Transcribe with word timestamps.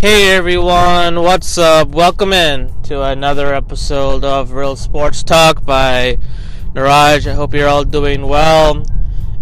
Hey 0.00 0.34
everyone, 0.34 1.20
what's 1.20 1.58
up? 1.58 1.88
Welcome 1.88 2.32
in 2.32 2.72
to 2.84 3.02
another 3.02 3.52
episode 3.52 4.24
of 4.24 4.52
Real 4.52 4.74
Sports 4.74 5.22
Talk 5.22 5.62
by 5.66 6.16
Niraj. 6.72 7.26
I 7.26 7.34
hope 7.34 7.52
you're 7.52 7.68
all 7.68 7.84
doing 7.84 8.26
well. 8.26 8.82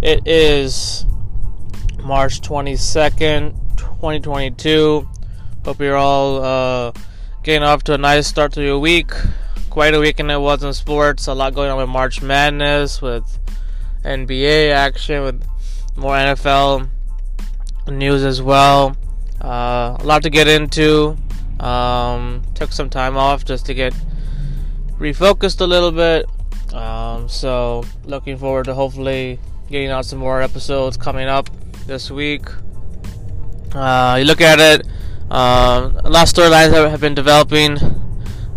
It 0.02 0.26
is 0.26 1.06
March 2.02 2.40
22nd, 2.40 3.52
2022. 3.76 5.08
Hope 5.64 5.80
you're 5.80 5.96
all 5.96 6.42
uh, 6.42 6.92
getting 7.44 7.62
off 7.62 7.84
to 7.84 7.94
a 7.94 7.98
nice 7.98 8.26
start 8.26 8.52
to 8.54 8.60
your 8.60 8.80
week. 8.80 9.12
Quite 9.70 9.94
a 9.94 10.00
weekend 10.00 10.28
it 10.32 10.40
was 10.40 10.64
in 10.64 10.72
sports. 10.72 11.28
A 11.28 11.34
lot 11.34 11.54
going 11.54 11.70
on 11.70 11.78
with 11.78 11.88
March 11.88 12.20
Madness, 12.20 13.00
with 13.00 13.38
NBA 14.04 14.72
action, 14.72 15.22
with 15.22 15.40
more 15.94 16.16
NFL 16.16 16.88
news 17.86 18.24
as 18.24 18.42
well. 18.42 18.96
Uh, 19.42 19.96
a 19.98 20.04
lot 20.04 20.22
to 20.22 20.30
get 20.30 20.48
into. 20.48 21.16
Um, 21.60 22.42
took 22.54 22.72
some 22.72 22.88
time 22.88 23.16
off 23.16 23.44
just 23.44 23.66
to 23.66 23.74
get 23.74 23.94
refocused 24.98 25.60
a 25.60 25.66
little 25.66 25.92
bit. 25.92 26.26
Um, 26.72 27.28
so, 27.28 27.84
looking 28.04 28.36
forward 28.36 28.66
to 28.66 28.74
hopefully 28.74 29.38
getting 29.70 29.88
out 29.88 30.04
some 30.04 30.18
more 30.18 30.42
episodes 30.42 30.96
coming 30.96 31.28
up 31.28 31.48
this 31.86 32.10
week. 32.10 32.46
Uh, 33.74 34.16
you 34.18 34.24
look 34.24 34.40
at 34.40 34.58
it, 34.60 34.86
uh, 35.30 35.90
a 36.04 36.10
lot 36.10 36.28
of 36.28 36.34
storylines 36.34 36.72
have 36.72 37.00
been 37.00 37.14
developing 37.14 37.78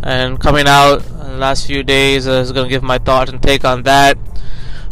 and 0.03 0.39
coming 0.39 0.67
out 0.67 1.05
in 1.05 1.17
the 1.17 1.37
last 1.37 1.67
few 1.67 1.83
days. 1.83 2.27
I 2.27 2.39
was 2.39 2.51
going 2.51 2.65
to 2.65 2.69
give 2.69 2.83
my 2.83 2.97
thoughts 2.97 3.31
and 3.31 3.41
take 3.41 3.65
on 3.65 3.83
that. 3.83 4.17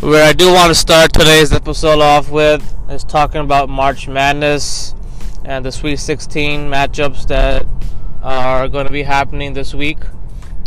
Where 0.01 0.26
I 0.26 0.34
do 0.34 0.51
want 0.53 0.70
to 0.70 0.76
start 0.76 1.13
today's 1.13 1.51
episode 1.51 1.99
off 1.99 2.29
with 2.29 2.63
is 2.90 3.03
talking 3.03 3.41
about 3.41 3.70
March 3.70 4.07
Madness 4.07 4.93
and 5.45 5.65
the 5.65 5.71
Sweet 5.71 5.98
16 5.98 6.70
matchups 6.70 7.27
that 7.27 7.65
are 8.21 8.68
going 8.68 8.85
to 8.85 8.91
be 8.91 9.04
happening 9.04 9.54
this 9.54 9.73
week. 9.73 9.99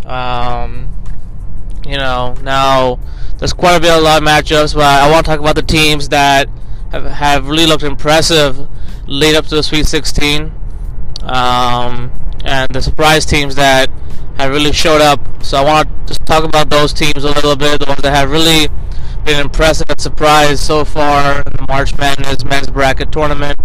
Um, 0.04 0.88
you 1.86 1.96
know, 1.96 2.34
now 2.42 2.98
there's 3.38 3.52
quite 3.52 3.76
a 3.76 3.80
bit 3.80 3.90
of 3.90 3.98
a 3.98 4.00
lot 4.00 4.22
of 4.22 4.28
matchups, 4.28 4.74
but 4.74 4.84
I 4.84 5.10
want 5.10 5.24
to 5.26 5.30
talk 5.30 5.40
about 5.40 5.56
the 5.56 5.62
teams 5.62 6.08
that 6.10 6.48
have, 6.90 7.04
have 7.04 7.48
really 7.48 7.66
looked 7.66 7.82
impressive 7.82 8.68
lead 9.06 9.34
up 9.34 9.46
to 9.46 9.56
the 9.56 9.62
Sweet 9.62 9.86
16, 9.86 10.52
um, 11.22 12.12
and 12.44 12.72
the 12.72 12.80
surprise 12.80 13.26
teams 13.26 13.54
that 13.56 13.90
have 14.36 14.50
really 14.50 14.72
showed 14.72 15.00
up. 15.00 15.20
So 15.42 15.58
I 15.58 15.64
want 15.64 15.88
to 15.88 16.06
just 16.06 16.24
talk 16.26 16.44
about 16.44 16.70
those 16.70 16.92
teams 16.92 17.24
a 17.24 17.28
little 17.32 17.56
bit, 17.56 17.80
the 17.80 17.86
ones 17.86 18.02
that 18.02 18.14
have 18.14 18.30
really 18.30 18.68
been 19.24 19.40
impressive 19.40 19.88
and 19.88 20.00
surprised 20.00 20.60
so 20.60 20.84
far 20.84 21.36
in 21.36 21.52
the 21.52 21.66
March 21.68 21.96
Madness 21.96 22.44
men's 22.44 22.70
bracket 22.70 23.12
tournament. 23.12 23.58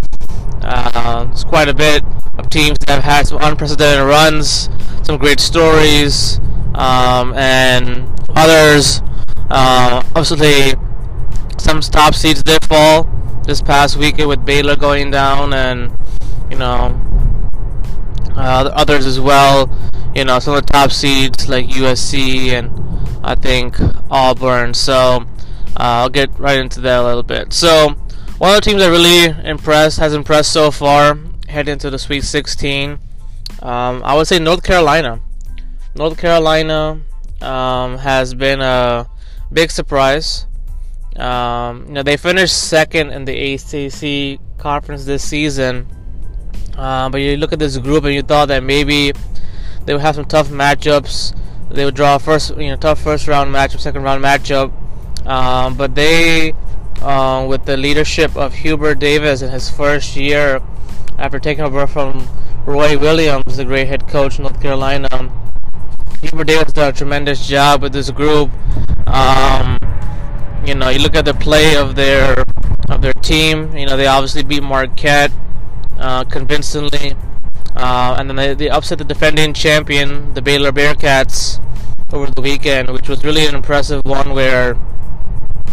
Uh, 0.62 1.28
it's 1.32 1.44
quite 1.44 1.68
a 1.68 1.74
bit 1.74 2.04
of 2.38 2.50
teams 2.50 2.78
that 2.80 2.90
have 2.90 3.04
had 3.04 3.28
some 3.28 3.40
unprecedented 3.42 4.06
runs, 4.06 4.70
some 5.04 5.18
great 5.18 5.40
stories, 5.40 6.40
um, 6.76 7.34
and 7.34 8.10
others. 8.36 9.02
Uh, 9.50 10.04
obviously, 10.16 10.74
some 11.58 11.80
top 11.82 12.14
seeds 12.14 12.44
did 12.44 12.64
fall 12.66 13.10
this 13.46 13.62
past 13.62 13.98
weekend 13.98 14.30
with 14.30 14.46
Baylor 14.46 14.76
going 14.76 15.10
down, 15.10 15.54
and 15.54 15.92
you 16.52 16.58
know 16.58 17.00
uh, 18.36 18.72
others 18.74 19.06
as 19.06 19.20
well. 19.20 19.70
You 20.14 20.26
know 20.26 20.40
some 20.40 20.56
of 20.56 20.66
the 20.66 20.72
top 20.72 20.92
seeds 20.92 21.48
like 21.48 21.68
USC 21.68 22.50
and 22.50 22.72
I 23.24 23.36
think 23.36 23.78
Auburn. 24.10 24.74
So 24.74 24.94
uh, 24.94 25.24
I'll 25.76 26.10
get 26.10 26.38
right 26.40 26.60
into 26.60 26.82
that 26.82 27.00
a 27.00 27.04
little 27.04 27.24
bit. 27.24 27.54
So 27.54 27.96
one 28.38 28.52
of 28.52 28.56
the 28.56 28.62
teams 28.62 28.82
that 28.82 28.90
really 28.90 29.50
impressed, 29.50 29.98
has 29.98 30.14
impressed 30.14 30.54
so 30.54 30.70
far, 30.70 31.18
heading 31.48 31.74
into 31.74 31.90
the 31.90 31.98
Sweet 31.98 32.24
16, 32.24 33.00
um, 33.64 34.04
I 34.04 34.16
would 34.16 34.28
say 34.28 34.38
North 34.38 34.62
Carolina. 34.62 35.20
North 35.96 36.20
Carolina 36.20 37.02
um, 37.42 37.98
has 37.98 38.36
been 38.36 38.62
a 38.62 39.10
big 39.52 39.72
surprise. 39.72 40.46
Um, 41.16 41.86
you 41.88 41.94
know, 41.94 42.04
they 42.04 42.16
finished 42.16 42.56
second 42.56 43.10
in 43.10 43.26
the 43.26 43.54
ACC 43.56 44.40
conference 44.60 45.06
this 45.06 45.28
season, 45.28 45.88
uh, 46.78 47.10
but 47.10 47.22
you 47.22 47.38
look 47.38 47.54
at 47.54 47.60
this 47.60 47.78
group 47.80 48.04
and 48.04 48.14
you 48.14 48.22
thought 48.22 48.50
that 48.50 48.62
maybe 48.62 49.14
they 49.86 49.94
would 49.94 50.02
have 50.04 50.14
some 50.14 50.26
tough 50.26 50.50
matchups. 50.50 51.36
They 51.72 51.86
would 51.86 51.96
draw 51.96 52.16
a 52.16 52.20
first, 52.20 52.56
you 52.56 52.70
know, 52.70 52.76
tough 52.76 53.02
first 53.02 53.28
round 53.28 53.54
matchup, 53.54 53.80
second 53.80 54.04
round 54.04 54.24
matchup, 54.24 54.72
um, 55.26 55.76
but 55.76 55.96
they 55.96 56.54
uh, 57.02 57.46
with 57.48 57.66
the 57.66 57.78
leadership 57.78 58.36
of 58.36 58.54
Hubert 58.54 59.00
Davis 59.00 59.42
in 59.42 59.52
his 59.52 59.70
first 59.70 60.16
year 60.16 60.62
after 61.18 61.40
taking 61.40 61.64
over 61.64 61.88
from 61.88 62.28
Roy 62.66 62.98
Williams, 62.98 63.58
the 63.58 63.66
great 63.66 63.88
head 63.88 64.08
coach 64.08 64.38
in 64.38 64.44
North 64.44 64.62
Carolina. 64.62 65.32
Hubert 66.22 66.48
Davis 66.48 66.74
did 66.74 66.84
a 66.84 66.92
tremendous 66.92 67.48
job 67.48 67.82
with 67.82 67.94
this 67.94 68.10
group. 68.12 68.52
Um, 69.08 69.80
you 70.66 70.76
know, 70.76 70.90
you 70.90 71.00
look 71.00 71.16
at 71.16 71.26
the 71.26 71.34
play 71.34 71.76
of 71.76 71.96
their 71.96 72.44
of 72.90 73.02
their 73.02 73.14
team. 73.14 73.76
You 73.76 73.86
know, 73.86 73.98
they 73.98 74.08
obviously 74.08 74.44
beat 74.44 74.64
Marquette 74.64 75.32
uh, 75.98 76.24
convincingly, 76.26 77.16
uh, 77.76 78.16
and 78.20 78.30
then 78.30 78.36
they, 78.36 78.54
they 78.54 78.70
upset 78.70 78.98
the 78.98 79.04
defending 79.04 79.54
champion, 79.54 80.34
the 80.34 80.42
Baylor 80.42 80.72
Bearcats, 80.72 81.62
over 82.12 82.30
the 82.32 82.42
weekend, 82.42 82.90
which 82.90 83.10
was 83.10 83.24
really 83.24 83.46
an 83.46 83.56
impressive 83.56 84.04
one 84.06 84.34
where 84.34 84.78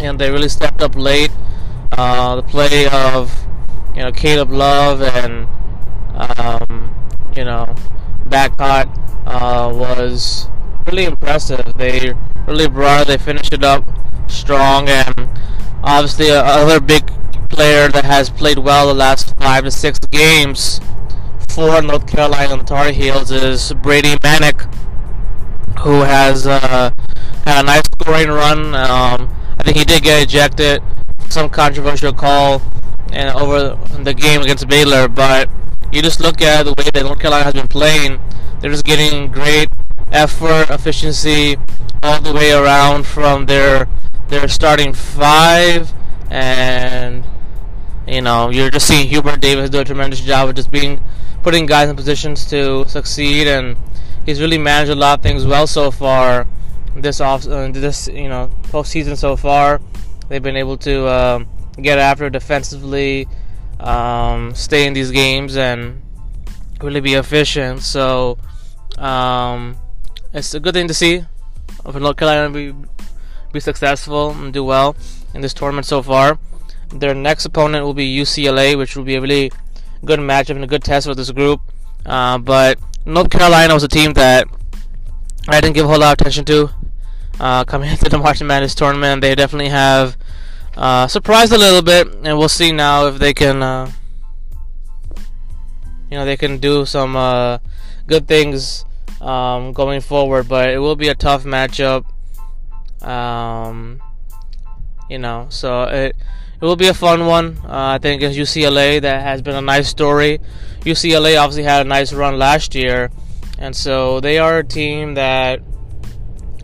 and 0.00 0.18
they 0.18 0.30
really 0.30 0.48
stepped 0.48 0.82
up 0.82 0.96
late. 0.96 1.30
Uh, 1.92 2.36
the 2.36 2.42
play 2.42 2.86
of 2.88 3.46
you 3.94 4.02
know 4.02 4.12
Caleb 4.12 4.50
Love 4.50 5.02
and 5.02 5.48
um, 6.14 6.94
you 7.36 7.44
know 7.44 7.74
Bacot 8.28 8.86
uh, 9.26 9.70
was 9.72 10.48
really 10.86 11.04
impressive. 11.04 11.64
They 11.76 12.14
really 12.46 12.68
brought. 12.68 13.06
They 13.06 13.18
finished 13.18 13.52
it 13.52 13.64
up 13.64 13.84
strong, 14.28 14.88
and 14.88 15.28
obviously 15.82 16.30
another 16.30 16.80
big 16.80 17.06
player 17.48 17.88
that 17.88 18.04
has 18.04 18.30
played 18.30 18.58
well 18.58 18.88
the 18.88 18.94
last 18.94 19.36
five 19.36 19.64
to 19.64 19.70
six 19.70 19.98
games 20.10 20.80
for 21.48 21.80
North 21.80 22.06
Carolina 22.08 22.62
Tar 22.64 22.90
Heels 22.90 23.30
is 23.30 23.72
Brady 23.74 24.16
Manek, 24.16 24.72
who 25.80 26.00
has 26.00 26.46
uh, 26.46 26.90
had 27.44 27.62
a 27.62 27.66
nice 27.66 27.84
scoring 28.00 28.28
run. 28.28 28.74
Um, 28.74 29.30
I 29.58 29.62
think 29.62 29.76
he 29.76 29.84
did 29.84 30.02
get 30.02 30.22
ejected, 30.22 30.82
some 31.28 31.48
controversial 31.48 32.12
call, 32.12 32.60
and 33.12 33.30
over 33.30 33.78
the 34.02 34.14
game 34.14 34.42
against 34.42 34.68
Baylor. 34.68 35.08
But 35.08 35.48
you 35.92 36.02
just 36.02 36.20
look 36.20 36.42
at 36.42 36.64
the 36.64 36.74
way 36.74 36.90
that 36.92 37.02
North 37.02 37.18
Carolina 37.18 37.44
has 37.44 37.54
been 37.54 37.68
playing; 37.68 38.20
they're 38.60 38.70
just 38.70 38.84
getting 38.84 39.30
great 39.30 39.68
effort, 40.12 40.70
efficiency 40.70 41.56
all 42.02 42.20
the 42.20 42.32
way 42.32 42.52
around 42.52 43.06
from 43.06 43.46
their 43.46 43.88
their 44.28 44.48
starting 44.48 44.92
five, 44.92 45.92
and 46.30 47.24
you 48.06 48.20
know 48.20 48.50
you're 48.50 48.70
just 48.70 48.86
seeing 48.86 49.08
Hubert 49.08 49.40
Davis 49.40 49.70
do 49.70 49.80
a 49.80 49.84
tremendous 49.84 50.20
job 50.20 50.48
of 50.48 50.54
just 50.54 50.70
being 50.70 51.02
putting 51.42 51.66
guys 51.66 51.88
in 51.88 51.96
positions 51.96 52.44
to 52.46 52.84
succeed, 52.88 53.46
and 53.46 53.76
he's 54.26 54.40
really 54.40 54.58
managed 54.58 54.90
a 54.90 54.94
lot 54.94 55.18
of 55.18 55.22
things 55.22 55.46
well 55.46 55.66
so 55.66 55.90
far 55.90 56.46
this 56.96 57.20
off 57.20 57.46
uh, 57.46 57.68
this 57.68 58.08
you 58.08 58.28
know 58.28 58.50
postseason 58.64 59.16
so 59.16 59.36
far. 59.36 59.80
They've 60.28 60.42
been 60.42 60.56
able 60.56 60.76
to 60.78 61.06
uh, 61.06 61.44
get 61.80 61.98
after 61.98 62.30
defensively, 62.30 63.28
um, 63.80 64.54
stay 64.54 64.86
in 64.86 64.92
these 64.92 65.10
games, 65.10 65.56
and 65.56 66.02
really 66.80 67.00
be 67.00 67.14
efficient. 67.14 67.82
So 67.82 68.38
um, 68.98 69.76
it's 70.32 70.54
a 70.54 70.60
good 70.60 70.74
thing 70.74 70.88
to 70.88 70.94
see 70.94 71.24
for 71.82 72.00
North 72.00 72.16
Carolina 72.16 72.50
be 72.50 72.74
be 73.52 73.60
successful 73.60 74.30
and 74.30 74.52
do 74.52 74.64
well 74.64 74.96
in 75.34 75.40
this 75.40 75.54
tournament 75.54 75.86
so 75.86 76.02
far. 76.02 76.38
Their 76.90 77.14
next 77.14 77.44
opponent 77.44 77.84
will 77.84 77.94
be 77.94 78.16
UCLA, 78.16 78.76
which 78.76 78.96
will 78.96 79.04
be 79.04 79.16
a 79.16 79.20
really 79.20 79.52
good 80.04 80.20
matchup 80.20 80.56
and 80.56 80.64
a 80.64 80.66
good 80.66 80.84
test 80.84 81.06
for 81.06 81.14
this 81.14 81.30
group. 81.30 81.60
Uh, 82.04 82.38
but 82.38 82.78
North 83.06 83.30
Carolina 83.30 83.74
was 83.74 83.82
a 83.82 83.88
team 83.88 84.12
that 84.14 84.46
I 85.48 85.60
didn't 85.60 85.74
give 85.74 85.86
a 85.86 85.88
whole 85.88 85.98
lot 85.98 86.12
of 86.12 86.20
attention 86.20 86.44
to 86.46 86.70
uh, 87.40 87.64
coming 87.64 87.90
into 87.92 88.08
the 88.08 88.18
March 88.18 88.42
Madness 88.42 88.74
tournament. 88.74 89.20
They 89.20 89.34
definitely 89.34 89.70
have 89.70 90.16
uh, 90.76 91.06
surprised 91.06 91.52
a 91.52 91.58
little 91.58 91.82
bit, 91.82 92.08
and 92.08 92.38
we'll 92.38 92.48
see 92.48 92.72
now 92.72 93.06
if 93.06 93.18
they 93.18 93.34
can, 93.34 93.62
uh, 93.62 93.90
you 96.10 96.16
know, 96.18 96.24
they 96.24 96.36
can 96.36 96.58
do 96.58 96.84
some 96.84 97.16
uh, 97.16 97.58
good 98.06 98.26
things 98.26 98.84
um, 99.20 99.72
going 99.72 100.00
forward. 100.00 100.48
But 100.48 100.70
it 100.70 100.78
will 100.78 100.96
be 100.96 101.08
a 101.08 101.14
tough 101.14 101.44
matchup. 101.44 102.04
Um, 103.02 104.00
you 105.08 105.18
know, 105.18 105.46
so 105.50 105.84
it 105.84 106.16
it 106.60 106.64
will 106.64 106.76
be 106.76 106.88
a 106.88 106.94
fun 106.94 107.26
one. 107.26 107.58
Uh, 107.64 107.94
I 107.94 107.98
think 107.98 108.22
it's 108.22 108.36
UCLA 108.36 109.00
that 109.02 109.22
has 109.22 109.42
been 109.42 109.54
a 109.54 109.60
nice 109.60 109.88
story. 109.88 110.40
UCLA 110.80 111.38
obviously 111.38 111.64
had 111.64 111.84
a 111.84 111.88
nice 111.88 112.12
run 112.12 112.38
last 112.38 112.74
year, 112.74 113.10
and 113.58 113.76
so 113.76 114.20
they 114.20 114.38
are 114.38 114.58
a 114.58 114.64
team 114.64 115.14
that 115.14 115.60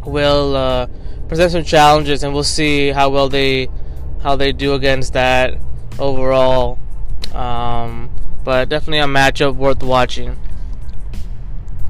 will 0.04 0.56
uh, 0.56 0.86
present 1.28 1.52
some 1.52 1.64
challenges, 1.64 2.22
and 2.22 2.32
we'll 2.32 2.44
see 2.44 2.88
how 2.88 3.10
well 3.10 3.28
they 3.28 3.68
how 4.22 4.36
they 4.36 4.52
do 4.52 4.74
against 4.74 5.12
that 5.14 5.58
overall. 5.98 6.78
Um, 7.34 8.10
but 8.44 8.68
definitely 8.68 8.98
a 8.98 9.04
matchup 9.04 9.54
worth 9.54 9.82
watching. 9.82 10.36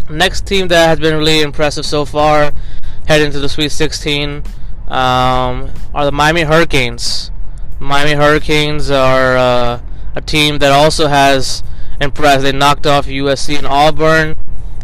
Next 0.09 0.47
team 0.47 0.69
that 0.69 0.89
has 0.89 0.99
been 0.99 1.17
really 1.17 1.41
impressive 1.41 1.87
so 1.87 2.05
far, 2.05 2.53
heading 3.07 3.31
to 3.33 3.39
the 3.39 3.49
Sweet 3.49 3.71
16, 3.71 4.43
um, 4.89 5.71
are 5.95 6.05
the 6.05 6.13
Miami 6.13 6.43
Hurricanes. 6.43 7.31
Miami 7.79 8.13
Hurricanes 8.13 8.91
are 8.91 9.37
uh, 9.37 9.81
a 10.15 10.21
team 10.21 10.59
that 10.59 10.73
also 10.73 11.07
has 11.07 11.63
impressed. 12.01 12.43
They 12.43 12.53
knocked 12.53 12.87
off 12.87 13.07
USC 13.07 13.57
and 13.57 13.67
Auburn, 13.67 14.37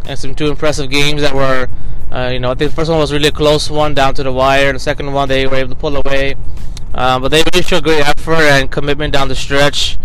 and 0.07 0.19
some 0.19 0.35
two 0.35 0.47
impressive 0.47 0.91
games 0.91 1.23
that 1.23 1.35
were, 1.35 1.69
uh, 2.11 2.31
you 2.33 2.39
know, 2.39 2.51
I 2.51 2.55
think 2.55 2.71
the 2.71 2.77
first 2.77 2.91
one 2.91 2.99
was 2.99 3.13
really 3.13 3.29
a 3.29 3.33
close 3.33 3.69
one 3.71 3.95
down 3.95 4.15
to 4.15 4.23
the 4.23 4.33
wire. 4.33 4.73
The 4.73 4.79
second 4.79 5.13
one 5.13 5.29
they 5.29 5.47
were 5.47 5.57
able 5.57 5.71
to 5.71 5.75
pull 5.75 5.97
away, 5.97 6.37
uh, 6.95 7.19
but 7.19 7.29
they 7.29 7.43
really 7.53 7.63
showed 7.63 7.85
great 7.85 8.07
effort 8.07 8.43
and 8.43 8.71
commitment 8.71 9.13
down 9.13 9.29
the 9.29 9.35
stretch. 9.35 9.99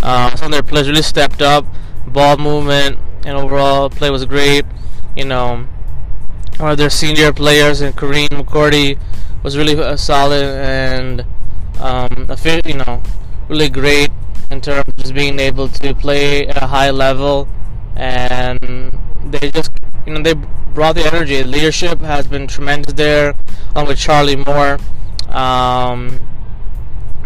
Uh, 0.00 0.34
some 0.36 0.46
of 0.46 0.52
their 0.52 0.62
players 0.62 0.88
really 0.88 1.02
stepped 1.02 1.42
up. 1.42 1.66
Ball 2.06 2.36
movement 2.36 2.98
and 3.26 3.36
overall 3.36 3.90
play 3.90 4.10
was 4.10 4.24
great. 4.24 4.64
You 5.16 5.24
know, 5.24 5.66
one 6.58 6.70
of 6.70 6.78
their 6.78 6.90
senior 6.90 7.32
players, 7.32 7.80
and 7.80 7.94
Kareem 7.94 8.28
McCordy 8.28 8.98
was 9.42 9.56
really 9.56 9.76
uh, 9.78 9.96
solid 9.96 10.44
and 10.44 11.24
um, 11.80 12.26
you 12.64 12.74
know, 12.74 13.02
really 13.48 13.68
great 13.68 14.10
in 14.50 14.60
terms 14.60 14.84
of 14.88 14.96
just 14.96 15.14
being 15.14 15.38
able 15.38 15.68
to 15.68 15.94
play 15.94 16.46
at 16.46 16.62
a 16.62 16.66
high 16.66 16.90
level, 16.90 17.48
and 17.96 18.98
they 19.26 19.50
just 19.50 19.77
you 20.06 20.12
know 20.12 20.22
they 20.22 20.34
brought 20.74 20.94
the 20.94 21.06
energy. 21.06 21.42
Leadership 21.42 22.00
has 22.00 22.26
been 22.26 22.46
tremendous 22.46 22.94
there, 22.94 23.34
along 23.74 23.88
with 23.88 23.98
Charlie 23.98 24.36
Moore. 24.36 24.78
Um, 25.28 26.20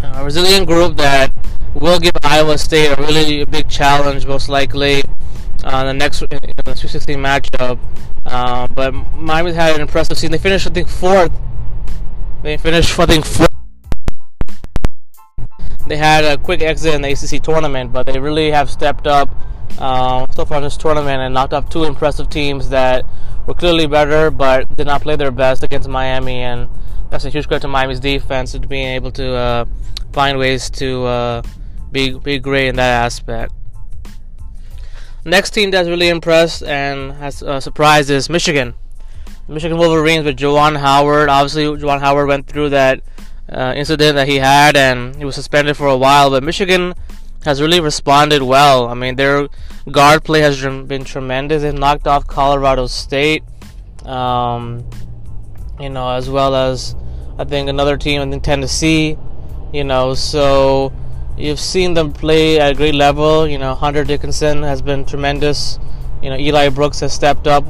a 0.02 0.24
resilient 0.24 0.66
group 0.66 0.96
that 0.96 1.32
will 1.74 1.98
give 1.98 2.12
Iowa 2.22 2.58
State 2.58 2.88
a 2.96 3.00
really 3.02 3.44
big 3.44 3.68
challenge, 3.68 4.26
most 4.26 4.48
likely, 4.48 5.02
uh, 5.64 5.84
the 5.84 5.92
next 5.92 6.22
in 6.22 6.28
the 6.28 6.62
216 6.62 7.18
matchup. 7.18 7.78
Uh, 8.26 8.68
but 8.68 8.92
Miami's 9.14 9.54
had 9.54 9.74
an 9.74 9.80
impressive 9.80 10.16
season. 10.16 10.32
They 10.32 10.38
finished, 10.38 10.66
I 10.66 10.70
think, 10.70 10.88
fourth. 10.88 11.32
They 12.42 12.56
finished, 12.56 12.98
I 12.98 13.06
think, 13.06 13.24
fourth. 13.24 13.48
They 15.86 15.96
had 15.96 16.24
a 16.24 16.38
quick 16.38 16.62
exit 16.62 16.94
in 16.94 17.02
the 17.02 17.12
ACC 17.12 17.42
tournament, 17.42 17.92
but 17.92 18.06
they 18.06 18.18
really 18.18 18.50
have 18.50 18.70
stepped 18.70 19.06
up 19.06 19.34
uh, 19.78 20.26
so 20.34 20.44
far 20.44 20.58
in 20.58 20.64
this 20.64 20.76
tournament 20.76 21.20
and 21.20 21.34
knocked 21.34 21.52
off 21.52 21.68
two 21.68 21.84
impressive 21.84 22.28
teams 22.28 22.68
that 22.70 23.04
were 23.46 23.54
clearly 23.54 23.86
better, 23.86 24.30
but 24.30 24.76
did 24.76 24.86
not 24.86 25.02
play 25.02 25.16
their 25.16 25.30
best 25.30 25.62
against 25.62 25.88
Miami. 25.88 26.40
And 26.40 26.68
that's 27.10 27.24
a 27.24 27.30
huge 27.30 27.48
credit 27.48 27.62
to 27.62 27.68
Miami's 27.68 28.00
defense 28.00 28.52
to 28.52 28.60
being 28.60 28.88
able 28.88 29.12
to 29.12 29.34
uh, 29.34 29.64
find 30.12 30.38
ways 30.38 30.70
to 30.70 31.04
uh, 31.04 31.42
be 31.90 32.18
be 32.18 32.38
great 32.38 32.68
in 32.68 32.76
that 32.76 33.04
aspect. 33.04 33.52
Next 35.24 35.50
team 35.50 35.70
that's 35.70 35.88
really 35.88 36.08
impressed 36.08 36.62
and 36.64 37.12
has 37.12 37.42
uh, 37.42 37.60
surprised 37.60 38.10
is 38.10 38.28
Michigan. 38.28 38.74
Michigan 39.46 39.76
Wolverines 39.76 40.24
with 40.24 40.36
Juwan 40.36 40.78
Howard. 40.78 41.28
Obviously, 41.28 41.64
Juwan 41.64 42.00
Howard 42.00 42.28
went 42.28 42.46
through 42.46 42.70
that 42.70 43.02
uh, 43.48 43.72
incident 43.76 44.16
that 44.16 44.26
he 44.26 44.36
had, 44.36 44.76
and 44.76 45.14
he 45.16 45.24
was 45.24 45.34
suspended 45.34 45.76
for 45.76 45.86
a 45.86 45.96
while. 45.96 46.30
But 46.30 46.42
Michigan 46.42 46.94
has 47.44 47.60
really 47.60 47.80
responded 47.80 48.42
well. 48.42 48.88
I 48.88 48.94
mean, 48.94 49.16
their 49.16 49.48
guard 49.90 50.24
play 50.24 50.40
has 50.40 50.60
been 50.62 51.04
tremendous. 51.04 51.62
They 51.62 51.72
knocked 51.72 52.06
off 52.06 52.26
Colorado 52.26 52.86
State, 52.86 53.42
um, 54.04 54.88
you 55.80 55.88
know, 55.88 56.10
as 56.10 56.30
well 56.30 56.54
as 56.54 56.94
I 57.38 57.44
think 57.44 57.68
another 57.68 57.96
team, 57.96 58.20
I 58.20 58.30
think 58.30 58.42
Tennessee, 58.42 59.16
you 59.72 59.84
know. 59.84 60.14
So 60.14 60.92
you've 61.36 61.60
seen 61.60 61.94
them 61.94 62.12
play 62.12 62.60
at 62.60 62.72
a 62.72 62.74
great 62.74 62.94
level. 62.94 63.48
You 63.48 63.58
know, 63.58 63.74
Hunter 63.74 64.04
Dickinson 64.04 64.62
has 64.62 64.80
been 64.80 65.04
tremendous. 65.04 65.78
You 66.22 66.30
know, 66.30 66.36
Eli 66.36 66.68
Brooks 66.68 67.00
has 67.00 67.12
stepped 67.12 67.48
up, 67.48 67.64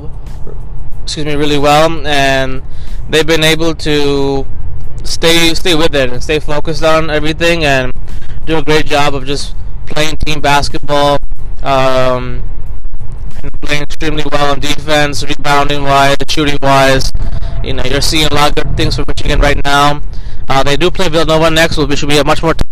excuse 1.02 1.24
me, 1.24 1.34
really 1.34 1.58
well, 1.58 2.06
and 2.06 2.62
they've 3.08 3.26
been 3.26 3.44
able 3.44 3.74
to 3.76 4.46
stay 5.04 5.52
stay 5.54 5.74
with 5.74 5.94
it 5.94 6.12
and 6.12 6.22
stay 6.22 6.38
focused 6.38 6.84
on 6.84 7.10
everything 7.10 7.64
and 7.64 7.92
do 8.44 8.58
a 8.58 8.62
great 8.62 8.86
job 8.86 9.14
of 9.14 9.24
just 9.24 9.54
playing 9.86 10.16
team 10.18 10.40
basketball. 10.40 11.18
Um, 11.62 12.42
playing 13.60 13.82
extremely 13.82 14.24
well 14.30 14.52
on 14.52 14.60
defense, 14.60 15.24
rebounding 15.24 15.82
wise, 15.82 16.16
shooting 16.28 16.58
wise. 16.62 17.10
You 17.62 17.72
know, 17.74 17.84
you're 17.84 18.00
seeing 18.00 18.26
a 18.26 18.34
lot 18.34 18.50
of 18.50 18.64
good 18.64 18.76
things 18.76 18.96
from 18.96 19.04
Michigan 19.08 19.40
right 19.40 19.60
now. 19.64 20.02
Uh, 20.48 20.62
they 20.62 20.76
do 20.76 20.90
play 20.90 21.08
Villanova 21.08 21.50
next, 21.50 21.76
which 21.78 21.98
should 21.98 22.08
be 22.08 22.18
a 22.18 22.24
much 22.24 22.42
more. 22.42 22.54
T- 22.54 22.64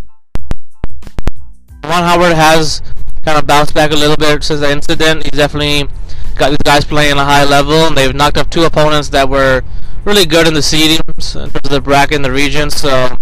Juwan 1.82 2.02
Howard 2.02 2.32
has 2.32 2.82
kind 3.24 3.38
of 3.38 3.46
bounced 3.46 3.74
back 3.74 3.90
a 3.92 3.96
little 3.96 4.16
bit 4.16 4.42
since 4.44 4.60
the 4.60 4.70
incident. 4.70 5.24
He's 5.24 5.38
definitely 5.38 5.88
got 6.36 6.50
these 6.50 6.58
guys 6.58 6.84
playing 6.84 7.16
a 7.16 7.24
high 7.24 7.44
level, 7.44 7.86
and 7.86 7.96
they've 7.96 8.14
knocked 8.14 8.38
off 8.38 8.50
two 8.50 8.64
opponents 8.64 9.08
that 9.10 9.28
were 9.28 9.62
really 10.04 10.26
good 10.26 10.46
in 10.46 10.54
the 10.54 10.60
seedings 10.60 11.36
in 11.36 11.50
terms 11.50 11.64
of 11.64 11.70
the 11.70 11.80
bracket 11.80 12.16
in 12.16 12.22
the 12.22 12.32
region. 12.32 12.70
So 12.70 13.16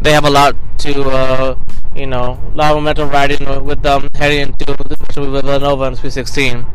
they 0.00 0.12
have 0.12 0.24
a 0.24 0.30
lot 0.30 0.56
to, 0.78 1.02
uh, 1.02 1.54
you 1.94 2.06
know, 2.06 2.40
a 2.52 2.56
lot 2.56 2.72
of 2.72 2.76
momentum 2.78 3.10
riding 3.10 3.64
with 3.64 3.82
them 3.82 4.08
heading 4.14 4.40
into 4.40 4.76
with 5.20 5.44
Villanova 5.44 5.84
and 5.84 5.96
Sweet 5.96 6.12
16. 6.12 6.66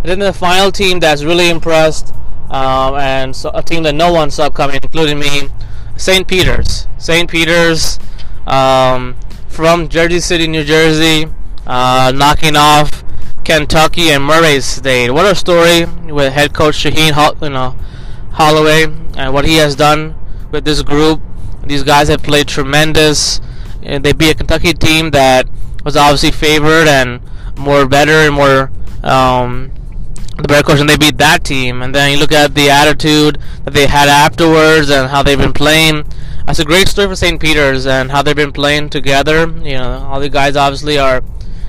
And 0.00 0.04
then 0.04 0.18
the 0.18 0.32
final 0.32 0.70
team 0.70 1.00
that's 1.00 1.24
really 1.24 1.50
impressed, 1.50 2.14
um, 2.50 2.94
and 2.94 3.34
so 3.34 3.50
a 3.54 3.62
team 3.62 3.82
that 3.82 3.94
no 3.94 4.12
one 4.12 4.30
saw 4.30 4.48
coming, 4.50 4.78
including 4.82 5.18
me, 5.18 5.48
St. 5.96 6.26
Peter's. 6.28 6.86
St. 6.98 7.28
Peter's 7.28 7.98
um, 8.46 9.16
from 9.48 9.88
Jersey 9.88 10.20
City, 10.20 10.46
New 10.46 10.64
Jersey, 10.64 11.26
uh, 11.66 12.12
knocking 12.14 12.56
off 12.56 13.02
Kentucky 13.44 14.10
and 14.10 14.22
Murray 14.22 14.60
State. 14.60 15.10
What 15.10 15.26
a 15.26 15.34
story 15.34 15.86
with 16.12 16.32
head 16.32 16.54
coach 16.54 16.76
Shaheen, 16.76 17.42
you 17.42 17.48
know, 17.48 17.76
Holloway 18.32 18.84
and 19.16 19.34
what 19.34 19.44
he 19.44 19.56
has 19.56 19.74
done 19.74 20.14
with 20.52 20.64
this 20.64 20.82
group. 20.82 21.20
These 21.64 21.82
guys 21.82 22.08
have 22.08 22.22
played 22.22 22.46
tremendous. 22.46 23.40
And 23.82 24.04
they 24.04 24.12
beat 24.12 24.30
a 24.30 24.34
Kentucky 24.34 24.72
team 24.72 25.10
that 25.12 25.48
was 25.84 25.96
obviously 25.96 26.30
favored 26.30 26.88
and 26.88 27.20
more 27.56 27.86
better 27.86 28.12
and 28.12 28.34
more 28.34 28.70
um, 29.02 29.70
the 30.36 30.48
better 30.48 30.62
coach, 30.62 30.80
and 30.80 30.88
they 30.88 30.96
beat 30.96 31.18
that 31.18 31.44
team. 31.44 31.82
And 31.82 31.94
then 31.94 32.12
you 32.12 32.18
look 32.18 32.32
at 32.32 32.54
the 32.54 32.70
attitude 32.70 33.38
that 33.64 33.74
they 33.74 33.86
had 33.86 34.08
afterwards 34.08 34.90
and 34.90 35.10
how 35.10 35.22
they've 35.22 35.38
been 35.38 35.52
playing. 35.52 36.04
That's 36.46 36.60
a 36.60 36.64
great 36.64 36.88
story 36.88 37.08
for 37.08 37.16
St. 37.16 37.40
Peter's 37.40 37.86
and 37.86 38.10
how 38.10 38.22
they've 38.22 38.36
been 38.36 38.52
playing 38.52 38.90
together. 38.90 39.48
You 39.62 39.78
know, 39.78 40.06
all 40.08 40.20
the 40.20 40.28
guys 40.28 40.56
obviously 40.56 40.98
are 40.98 41.22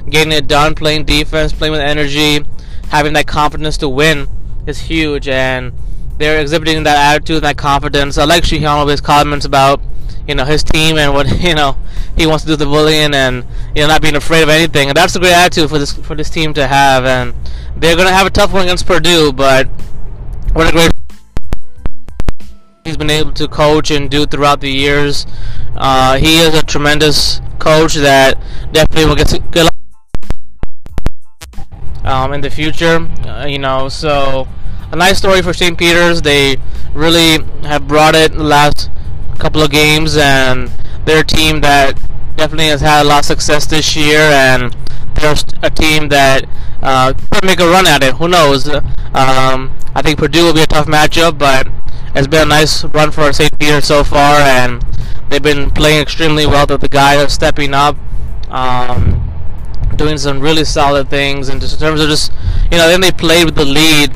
getting 0.10 0.32
it 0.32 0.48
done, 0.48 0.76
playing 0.76 1.06
defense, 1.06 1.52
playing 1.52 1.72
with 1.72 1.82
energy, 1.82 2.46
having 2.90 3.14
that 3.14 3.28
confidence 3.28 3.78
to 3.80 3.90
win 3.90 4.28
is 4.66 4.82
huge. 4.82 5.28
And 5.28 5.74
they're 6.18 6.40
exhibiting 6.40 6.84
that 6.84 7.16
attitude 7.16 7.38
and 7.38 7.46
that 7.46 7.58
confidence. 7.58 8.18
I 8.18 8.26
like 8.26 8.44
Shaheen's 8.44 9.02
comments 9.02 9.46
about 9.46 9.82
you 10.30 10.36
know 10.36 10.46
his 10.46 10.64
team 10.64 10.98
and 10.98 11.14
what 11.14 11.28
you 11.42 11.56
know 11.56 11.76
he 12.16 12.28
wants 12.28 12.44
to 12.44 12.52
do 12.52 12.56
the 12.56 12.66
bullying 12.66 13.14
and 13.16 13.44
you 13.76 13.82
know 13.82 13.88
not 13.88 14.02
being 14.02 14.16
afraid 14.16 14.44
of 14.44 14.50
anything. 14.50 14.90
And 14.90 14.96
that's 14.96 15.16
a 15.16 15.20
great 15.20 15.34
attitude 15.34 15.70
for 15.70 15.80
this 15.80 15.92
for 15.94 16.16
this 16.16 16.30
team 16.30 16.54
to 16.54 16.68
have. 16.68 17.04
And 17.06 17.34
they're 17.76 17.96
gonna 17.96 18.14
have 18.14 18.28
a 18.28 18.30
tough 18.30 18.54
one 18.54 18.64
against 18.64 18.86
Purdue, 18.86 19.34
but 19.34 19.68
what 20.54 20.70
a 20.70 20.72
great 20.72 20.92
he's 22.86 22.98
been 22.98 23.10
able 23.10 23.32
to 23.34 23.48
coach 23.48 23.90
and 23.92 24.10
do 24.10 24.26
throughout 24.26 24.62
the 24.62 24.70
years. 24.70 25.26
Uh, 25.76 26.18
he 26.18 26.40
is 26.40 26.54
a 26.54 26.62
tremendous 26.62 27.42
coach 27.58 27.96
that 27.96 28.38
definitely 28.72 29.06
will 29.06 29.16
get 29.16 29.52
good 29.52 29.68
um, 32.04 32.34
in 32.34 32.42
the 32.42 32.50
future. 32.50 33.08
Uh, 33.26 33.46
you 33.46 33.60
know, 33.60 33.90
so 33.90 34.48
a 34.92 34.96
nice 34.96 35.18
story 35.18 35.42
for 35.42 35.54
St. 35.54 35.78
Peter's. 35.78 36.22
They 36.22 36.58
really 36.94 37.44
have 37.64 37.88
brought 37.88 38.16
it 38.16 38.32
the 38.34 38.44
last 38.44 38.90
couple 39.40 39.62
of 39.62 39.72
games, 39.72 40.18
and 40.18 40.72
they're 41.06 41.22
a 41.22 41.26
team 41.26 41.62
that 41.62 42.00
definitely 42.36 42.68
has 42.68 42.82
had 42.82 43.04
a 43.04 43.08
lot 43.08 43.20
of 43.20 43.26
success 43.26 43.66
this 43.66 43.96
year, 43.96 44.20
and 44.20 44.76
they're 45.16 45.36
a 45.64 45.70
team 45.70 46.10
that 46.10 46.46
uh, 46.82 47.14
could 47.32 47.46
make 47.46 47.60
a 47.60 47.68
run 47.68 47.88
at 47.88 48.04
it. 48.04 48.16
Who 48.16 48.28
knows? 48.28 48.68
Um, 48.70 49.76
I 49.96 50.02
think 50.04 50.20
Purdue 50.20 50.46
will 50.46 50.54
be 50.54 50.62
a 50.62 50.68
tough 50.68 50.88
matchup, 50.88 51.38
but 51.38 51.68
it's 52.16 52.28
been 52.28 52.44
a 52.44 52.50
nice 52.50 52.84
run 52.86 53.12
for 53.12 53.32
St. 53.34 53.58
Peter 53.58 53.82
so 53.82 54.04
far, 54.04 54.36
and 54.40 54.84
they've 55.30 55.42
been 55.42 55.72
playing 55.72 56.02
extremely 56.02 56.46
well. 56.46 56.66
That 56.66 56.82
the 56.82 56.90
guys 56.90 57.24
are 57.24 57.30
stepping 57.30 57.74
up. 57.74 57.98
Um, 58.50 59.26
doing 59.96 60.18
some 60.18 60.40
really 60.40 60.64
solid 60.64 61.10
things 61.10 61.50
and 61.50 61.60
just 61.60 61.74
in 61.74 61.80
terms 61.80 62.00
of 62.00 62.08
just 62.08 62.32
you 62.72 62.78
know 62.78 62.88
then 62.88 63.02
they 63.02 63.12
played 63.12 63.44
with 63.44 63.56
the 63.56 63.66
lead 63.66 64.10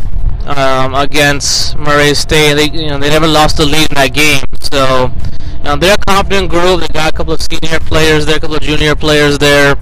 um, 0.45 0.93
against 0.95 1.77
Murray 1.77 2.13
State. 2.13 2.55
They, 2.55 2.69
you 2.69 2.89
know, 2.89 2.99
they 2.99 3.09
never 3.09 3.27
lost 3.27 3.57
the 3.57 3.65
lead 3.65 3.89
in 3.89 3.95
that 3.95 4.13
game. 4.13 4.43
So, 4.61 5.11
you 5.57 5.63
know, 5.63 5.75
they're 5.75 5.95
a 5.95 6.05
confident 6.05 6.49
group. 6.49 6.81
They 6.81 6.87
got 6.87 7.13
a 7.13 7.15
couple 7.15 7.33
of 7.33 7.41
senior 7.41 7.79
players 7.79 8.25
there, 8.25 8.37
a 8.37 8.39
couple 8.39 8.55
of 8.55 8.61
junior 8.61 8.95
players 8.95 9.37
there, 9.37 9.77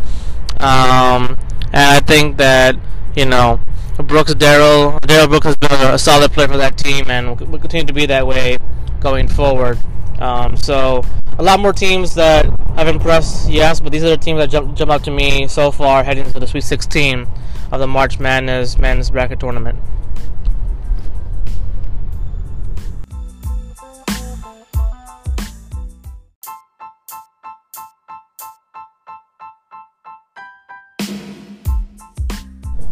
um, 0.59 1.37
and 1.73 1.89
I 1.89 1.99
think 1.99 2.37
that 2.37 2.75
you 3.15 3.25
know 3.25 3.59
Brooks 3.97 4.33
Daryl 4.35 4.99
Daryl 4.99 5.27
Brooks 5.27 5.47
has 5.47 5.57
been 5.57 5.71
a, 5.71 5.97
solid 5.97 6.31
player 6.31 6.47
for 6.47 6.57
that 6.57 6.77
team, 6.77 7.09
and 7.09 7.39
will 7.39 7.59
continue 7.59 7.85
to 7.85 7.93
be 7.93 8.05
that 8.05 8.27
way 8.27 8.57
going 8.99 9.27
forward. 9.27 9.79
Um, 10.19 10.55
so 10.55 11.03
a 11.39 11.43
lot 11.43 11.59
more 11.59 11.73
teams 11.73 12.13
that 12.13 12.45
have 12.75 12.87
impressed, 12.87 13.49
yes, 13.49 13.79
but 13.79 13.91
these 13.91 14.03
are 14.03 14.09
the 14.09 14.17
teams 14.17 14.37
that 14.37 14.51
jump 14.51 14.75
jump 14.75 14.91
out 14.91 15.03
to 15.05 15.11
me 15.11 15.47
so 15.47 15.71
far 15.71 16.03
heading 16.03 16.25
into 16.25 16.39
the 16.39 16.47
Sweet 16.47 16.63
16 16.63 17.27
of 17.71 17.79
the 17.79 17.87
March 17.87 18.19
Madness 18.19 18.77
Madness 18.77 19.09
bracket 19.09 19.39
tournament. 19.39 19.79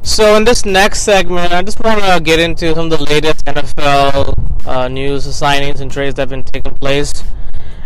So 0.01 0.35
in 0.35 0.45
this 0.45 0.65
next 0.65 1.01
segment, 1.01 1.51
I 1.51 1.61
just 1.61 1.83
want 1.83 2.01
to 2.01 2.19
get 2.23 2.39
into 2.39 2.73
some 2.73 2.91
of 2.91 2.97
the 2.97 3.03
latest 3.05 3.45
NFL 3.45 4.65
uh, 4.65 4.87
news, 4.87 5.25
signings, 5.27 5.81
and 5.81 5.91
trades 5.91 6.15
that 6.15 6.23
have 6.23 6.29
been 6.29 6.43
taking 6.43 6.73
place. 6.75 7.23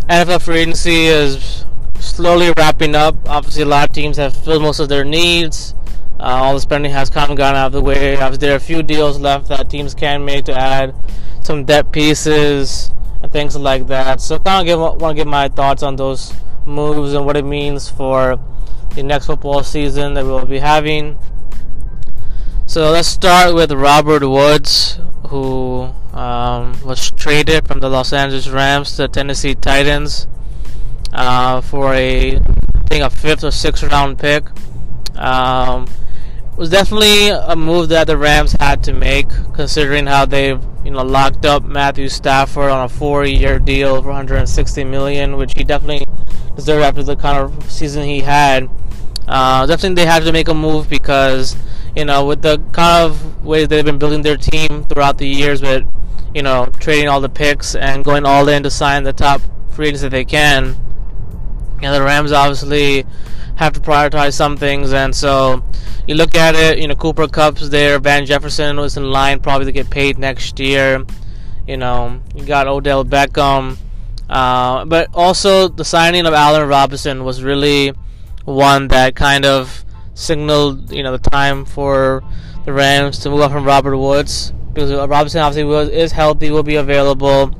NFL 0.09 0.43
free 0.43 0.59
agency 0.59 1.05
is 1.05 1.65
slowly 1.99 2.53
wrapping 2.55 2.93
up. 2.95 3.15
Obviously, 3.27 3.63
a 3.63 3.65
lot 3.65 3.89
of 3.89 3.95
teams 3.95 4.17
have 4.17 4.35
filled 4.35 4.61
most 4.61 4.79
of 4.79 4.89
their 4.89 5.03
needs. 5.03 5.73
Uh, 6.19 6.23
all 6.23 6.53
the 6.53 6.59
spending 6.59 6.91
has 6.91 7.09
kind 7.09 7.31
of 7.31 7.37
gone 7.37 7.55
out 7.55 7.67
of 7.67 7.71
the 7.73 7.81
way. 7.81 8.15
Obviously, 8.15 8.47
there 8.47 8.53
are 8.53 8.57
a 8.57 8.59
few 8.59 8.83
deals 8.83 9.19
left 9.19 9.47
that 9.49 9.69
teams 9.69 9.95
can 9.95 10.23
make 10.23 10.45
to 10.45 10.53
add 10.53 10.95
some 11.41 11.65
depth 11.65 11.91
pieces 11.91 12.91
and 13.21 13.31
things 13.31 13.55
like 13.57 13.87
that. 13.87 14.21
So, 14.21 14.37
kind 14.39 14.69
of 14.69 14.79
want 15.01 15.17
to 15.17 15.21
give 15.21 15.27
my 15.27 15.47
thoughts 15.49 15.81
on 15.81 15.95
those 15.95 16.31
moves 16.65 17.13
and 17.13 17.25
what 17.25 17.35
it 17.35 17.45
means 17.45 17.89
for 17.89 18.39
the 18.95 19.03
next 19.03 19.25
football 19.25 19.63
season 19.63 20.13
that 20.13 20.23
we'll 20.23 20.45
be 20.45 20.59
having. 20.59 21.17
So 22.73 22.89
let's 22.89 23.07
start 23.07 23.53
with 23.53 23.71
Robert 23.71 24.27
Woods, 24.27 24.97
who 25.27 25.93
um, 26.11 26.73
was 26.83 27.11
traded 27.11 27.67
from 27.67 27.81
the 27.81 27.87
Los 27.87 28.11
Angeles 28.11 28.47
Rams 28.47 28.95
to 28.95 29.03
the 29.03 29.07
Tennessee 29.09 29.53
Titans 29.53 30.25
uh, 31.13 31.61
for 31.61 31.93
a, 31.93 32.37
I 32.37 32.39
think, 32.89 33.03
a 33.03 33.11
fifth 33.11 33.43
or 33.43 33.51
sixth 33.51 33.83
round 33.83 34.17
pick. 34.17 34.45
Um, 35.15 35.87
was 36.57 36.71
definitely 36.71 37.29
a 37.29 37.55
move 37.55 37.89
that 37.89 38.07
the 38.07 38.17
Rams 38.17 38.53
had 38.53 38.83
to 38.85 38.93
make, 38.93 39.29
considering 39.53 40.07
how 40.07 40.25
they've 40.25 40.59
you 40.83 40.89
know 40.89 41.03
locked 41.03 41.45
up 41.45 41.61
Matthew 41.61 42.09
Stafford 42.09 42.71
on 42.71 42.85
a 42.85 42.89
four-year 42.89 43.59
deal 43.59 44.01
for 44.01 44.07
160 44.07 44.83
million, 44.85 45.37
which 45.37 45.53
he 45.55 45.63
definitely 45.63 46.07
deserved 46.55 46.83
after 46.83 47.03
the 47.03 47.17
kind 47.17 47.37
of 47.37 47.71
season 47.71 48.03
he 48.03 48.21
had. 48.21 48.67
Uh, 49.27 49.67
definitely, 49.67 49.93
they 49.93 50.09
had 50.09 50.23
to 50.23 50.31
make 50.31 50.47
a 50.47 50.55
move 50.55 50.89
because 50.89 51.55
you 51.95 52.05
know, 52.05 52.25
with 52.25 52.41
the 52.41 52.59
kind 52.71 53.05
of 53.05 53.45
way 53.45 53.65
they've 53.65 53.85
been 53.85 53.99
building 53.99 54.21
their 54.21 54.37
team 54.37 54.83
throughout 54.85 55.17
the 55.17 55.27
years, 55.27 55.61
with 55.61 55.85
you 56.33 56.41
know 56.41 56.65
trading 56.79 57.07
all 57.07 57.21
the 57.21 57.29
picks 57.29 57.75
and 57.75 58.03
going 58.03 58.25
all 58.25 58.47
in 58.49 58.63
to 58.63 58.71
sign 58.71 59.03
the 59.03 59.13
top 59.13 59.41
free 59.69 59.87
agents 59.87 60.01
that 60.01 60.09
they 60.09 60.25
can. 60.25 60.75
And 61.81 61.93
the 61.93 62.01
Rams 62.01 62.31
obviously 62.31 63.05
have 63.55 63.73
to 63.73 63.79
prioritize 63.79 64.33
some 64.33 64.57
things, 64.57 64.93
and 64.93 65.15
so 65.15 65.63
you 66.07 66.15
look 66.15 66.35
at 66.35 66.55
it. 66.55 66.79
You 66.79 66.87
know, 66.87 66.95
Cooper 66.95 67.27
Kupp's 67.27 67.69
there, 67.69 67.99
Van 67.99 68.25
Jefferson 68.25 68.77
was 68.77 68.97
in 68.97 69.11
line 69.11 69.39
probably 69.39 69.65
to 69.65 69.71
get 69.71 69.89
paid 69.89 70.17
next 70.17 70.59
year. 70.59 71.05
You 71.67 71.77
know, 71.77 72.21
you 72.35 72.45
got 72.45 72.67
Odell 72.67 73.05
Beckham, 73.05 73.77
uh, 74.29 74.85
but 74.85 75.09
also 75.13 75.67
the 75.67 75.85
signing 75.85 76.25
of 76.25 76.33
Allen 76.33 76.67
Robinson 76.67 77.23
was 77.23 77.43
really 77.43 77.93
one 78.45 78.89
that 78.89 79.15
kind 79.15 79.45
of 79.45 79.82
signaled, 80.13 80.91
you 80.91 81.03
know, 81.03 81.15
the 81.15 81.29
time 81.29 81.65
for 81.65 82.23
the 82.65 82.73
Rams 82.73 83.19
to 83.19 83.29
move 83.29 83.41
on 83.41 83.51
from 83.51 83.65
Robert 83.65 83.97
Woods 83.97 84.53
because 84.73 84.91
Robinson 84.91 85.41
obviously 85.41 85.65
was, 85.65 85.89
is 85.89 86.11
healthy, 86.11 86.49
will 86.49 86.63
be 86.63 86.75
available, 86.75 87.51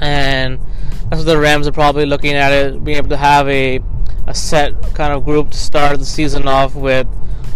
and 0.00 0.60
that's 1.08 1.18
what 1.18 1.26
the 1.26 1.38
Rams 1.38 1.66
are 1.66 1.72
probably 1.72 2.06
looking 2.06 2.34
at 2.34 2.52
it, 2.52 2.84
being 2.84 2.98
able 2.98 3.08
to 3.08 3.16
have 3.16 3.48
a 3.48 3.80
a 4.26 4.34
set 4.34 4.80
kind 4.94 5.12
of 5.12 5.24
group 5.24 5.50
to 5.50 5.58
start 5.58 5.98
the 5.98 6.04
season 6.04 6.46
off 6.46 6.74
with 6.74 7.06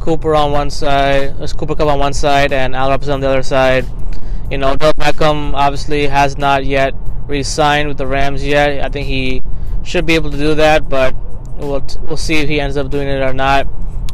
Cooper 0.00 0.34
on 0.34 0.50
one 0.50 0.70
side, 0.70 1.36
Cooper 1.56 1.76
Kupp 1.76 1.88
on 1.88 1.98
one 1.98 2.12
side, 2.12 2.52
and 2.52 2.74
Al 2.74 2.90
Robinson 2.90 3.14
on 3.14 3.20
the 3.20 3.28
other 3.28 3.42
side. 3.42 3.86
You 4.50 4.58
know, 4.58 4.72
Odell 4.72 4.92
Beckham 4.94 5.54
obviously 5.54 6.06
has 6.08 6.36
not 6.36 6.64
yet 6.66 6.94
re-signed 7.26 7.88
with 7.88 7.96
the 7.96 8.06
Rams 8.06 8.44
yet. 8.44 8.84
I 8.84 8.88
think 8.88 9.06
he 9.06 9.42
should 9.84 10.04
be 10.04 10.14
able 10.14 10.30
to 10.30 10.36
do 10.36 10.54
that, 10.56 10.88
but 10.88 11.14
we'll 11.56 11.86
we'll 12.02 12.16
see 12.16 12.36
if 12.36 12.48
he 12.48 12.60
ends 12.60 12.76
up 12.76 12.90
doing 12.90 13.08
it 13.08 13.22
or 13.22 13.32
not. 13.32 13.66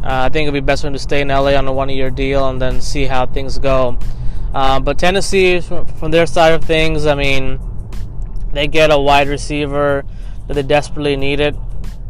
Uh, 0.03 0.25
I 0.25 0.29
think 0.29 0.47
it'd 0.47 0.53
be 0.53 0.65
best 0.65 0.81
for 0.81 0.87
him 0.87 0.93
to 0.93 0.99
stay 0.99 1.21
in 1.21 1.27
LA 1.27 1.55
on 1.55 1.67
a 1.67 1.73
one-year 1.73 2.09
deal 2.09 2.49
and 2.49 2.61
then 2.61 2.81
see 2.81 3.05
how 3.05 3.25
things 3.27 3.59
go. 3.59 3.99
Uh, 4.53 4.79
but 4.79 4.97
Tennessee, 4.97 5.61
from 5.61 6.11
their 6.11 6.25
side 6.25 6.53
of 6.53 6.63
things, 6.63 7.05
I 7.05 7.15
mean, 7.15 7.59
they 8.51 8.67
get 8.67 8.91
a 8.91 8.99
wide 8.99 9.27
receiver 9.27 10.03
that 10.47 10.55
they 10.55 10.63
desperately 10.63 11.15
needed. 11.15 11.55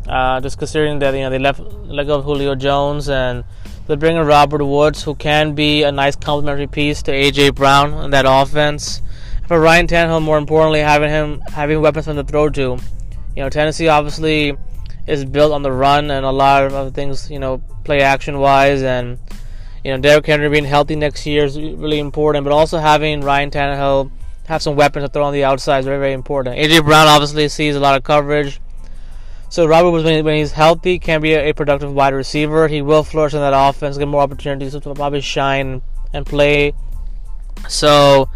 Uh, 0.07 0.41
just 0.41 0.57
considering 0.57 0.99
that 0.99 1.13
you 1.13 1.21
know 1.21 1.29
they 1.29 1.37
left 1.37 1.59
let 1.59 2.07
go 2.07 2.15
of 2.15 2.25
Julio 2.25 2.55
Jones 2.55 3.07
and 3.07 3.43
they 3.87 3.95
bring 3.95 4.17
in 4.17 4.25
Robert 4.25 4.63
Woods, 4.63 5.03
who 5.03 5.13
can 5.15 5.53
be 5.53 5.83
a 5.83 5.91
nice 5.91 6.15
complementary 6.15 6.67
piece 6.67 7.03
to 7.03 7.11
AJ 7.11 7.55
Brown 7.55 7.93
in 8.03 8.11
that 8.11 8.25
offense. 8.27 9.01
For 9.47 9.59
Ryan 9.59 9.87
Tannehill, 9.87 10.23
more 10.23 10.37
importantly, 10.37 10.79
having 10.79 11.09
him 11.09 11.41
having 11.53 11.81
weapons 11.81 12.05
from 12.05 12.15
the 12.15 12.23
throw 12.23 12.49
to. 12.49 12.77
You 13.35 13.43
know, 13.43 13.49
Tennessee 13.49 13.89
obviously 13.89 14.57
is 15.07 15.25
built 15.25 15.51
on 15.51 15.63
the 15.63 15.71
run 15.71 16.11
and 16.11 16.25
a 16.25 16.31
lot 16.31 16.63
of 16.63 16.73
other 16.73 16.91
things. 16.91 17.29
You 17.29 17.39
know, 17.39 17.61
play 17.83 18.01
action 18.01 18.39
wise, 18.39 18.83
and 18.83 19.19
you 19.83 19.91
know 19.91 19.99
Derrick 19.99 20.25
Henry 20.25 20.49
being 20.49 20.65
healthy 20.65 20.95
next 20.95 21.25
year 21.25 21.45
is 21.45 21.59
really 21.59 21.99
important. 21.99 22.43
But 22.43 22.53
also 22.53 22.77
having 22.77 23.21
Ryan 23.21 23.51
Tannehill 23.51 24.11
have 24.47 24.61
some 24.61 24.75
weapons 24.75 25.05
to 25.05 25.09
throw 25.09 25.23
on 25.23 25.33
the 25.33 25.43
outside 25.43 25.79
is 25.79 25.85
very 25.85 25.99
very 25.99 26.13
important. 26.13 26.57
AJ 26.57 26.85
Brown 26.85 27.07
obviously 27.07 27.47
sees 27.49 27.75
a 27.75 27.79
lot 27.79 27.95
of 27.95 28.03
coverage. 28.03 28.59
So 29.49 29.65
Robert 29.65 29.91
Woods, 29.91 30.05
when 30.05 30.35
he's 30.35 30.53
healthy, 30.53 30.97
can 30.97 31.21
be 31.21 31.33
a 31.33 31.53
productive 31.53 31.93
wide 31.93 32.13
receiver. 32.13 32.69
He 32.69 32.81
will 32.81 33.03
flourish 33.03 33.33
in 33.33 33.41
that 33.41 33.51
offense, 33.53 33.97
get 33.97 34.07
more 34.07 34.21
opportunities 34.21 34.71
to 34.71 34.79
probably 34.79 35.19
shine 35.19 35.81
and 36.13 36.25
play. 36.25 36.73
So 37.67 38.29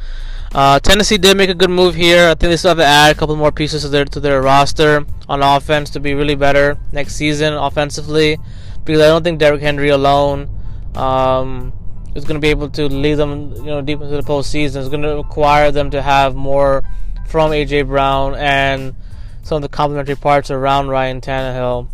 uh, 0.55 0.79
Tennessee 0.79 1.17
did 1.17 1.35
make 1.35 1.49
a 1.49 1.53
good 1.53 1.69
move 1.69 1.95
here. 1.95 2.29
I 2.29 2.29
think 2.29 2.49
they 2.49 2.55
still 2.55 2.69
have 2.69 2.77
to 2.77 2.85
add 2.85 3.13
a 3.13 3.19
couple 3.19 3.35
more 3.35 3.51
pieces 3.51 3.81
to 3.81 3.89
their 3.89 4.05
to 4.05 4.21
their 4.21 4.41
roster 4.41 5.05
on 5.27 5.43
offense 5.43 5.89
to 5.89 5.99
be 5.99 6.13
really 6.13 6.35
better 6.35 6.77
next 6.93 7.17
season 7.17 7.53
offensively 7.53 8.37
because 8.85 9.01
I 9.01 9.07
don't 9.07 9.21
think 9.21 9.37
Derrick 9.37 9.61
Henry 9.61 9.89
alone 9.89 10.47
um, 10.95 11.73
is 12.15 12.23
going 12.23 12.35
to 12.35 12.39
be 12.39 12.51
able 12.51 12.69
to 12.69 12.87
lead 12.87 13.15
them, 13.15 13.53
you 13.55 13.63
know, 13.63 13.81
deep 13.81 13.99
into 13.99 14.15
the 14.15 14.23
postseason. 14.23 14.77
It's 14.77 14.87
going 14.87 15.01
to 15.01 15.17
require 15.17 15.71
them 15.71 15.91
to 15.91 16.01
have 16.01 16.35
more 16.35 16.83
from 17.27 17.51
AJ 17.51 17.87
Brown 17.87 18.35
and 18.35 18.95
some 19.43 19.57
of 19.57 19.61
the 19.61 19.67
complementary 19.67 20.15
parts 20.15 20.49
around 20.49 20.87
Ryan 20.87 21.19
Tannehill. 21.19 21.89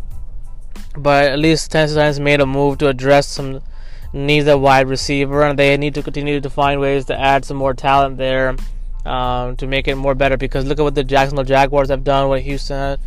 But 0.96 1.32
at 1.32 1.40
least 1.40 1.72
Tennessee 1.72 1.96
Titans 1.96 2.20
made 2.20 2.40
a 2.40 2.46
move 2.46 2.78
to 2.78 2.86
address 2.86 3.26
some 3.26 3.60
needs 4.12 4.46
a 4.46 4.58
wide 4.58 4.88
receiver, 4.88 5.42
and 5.42 5.58
they 5.58 5.76
need 5.76 5.94
to 5.94 6.02
continue 6.02 6.40
to 6.40 6.50
find 6.50 6.80
ways 6.80 7.04
to 7.06 7.18
add 7.18 7.44
some 7.44 7.56
more 7.56 7.74
talent 7.74 8.16
there 8.16 8.56
um, 9.04 9.56
to 9.56 9.66
make 9.66 9.88
it 9.88 9.96
more 9.96 10.14
better. 10.14 10.36
Because 10.36 10.64
look 10.64 10.78
at 10.78 10.82
what 10.82 10.94
the 10.94 11.04
Jacksonville 11.04 11.44
Jaguars 11.44 11.88
have 11.88 12.04
done, 12.04 12.28
what 12.28 12.42
Houston 12.42 12.98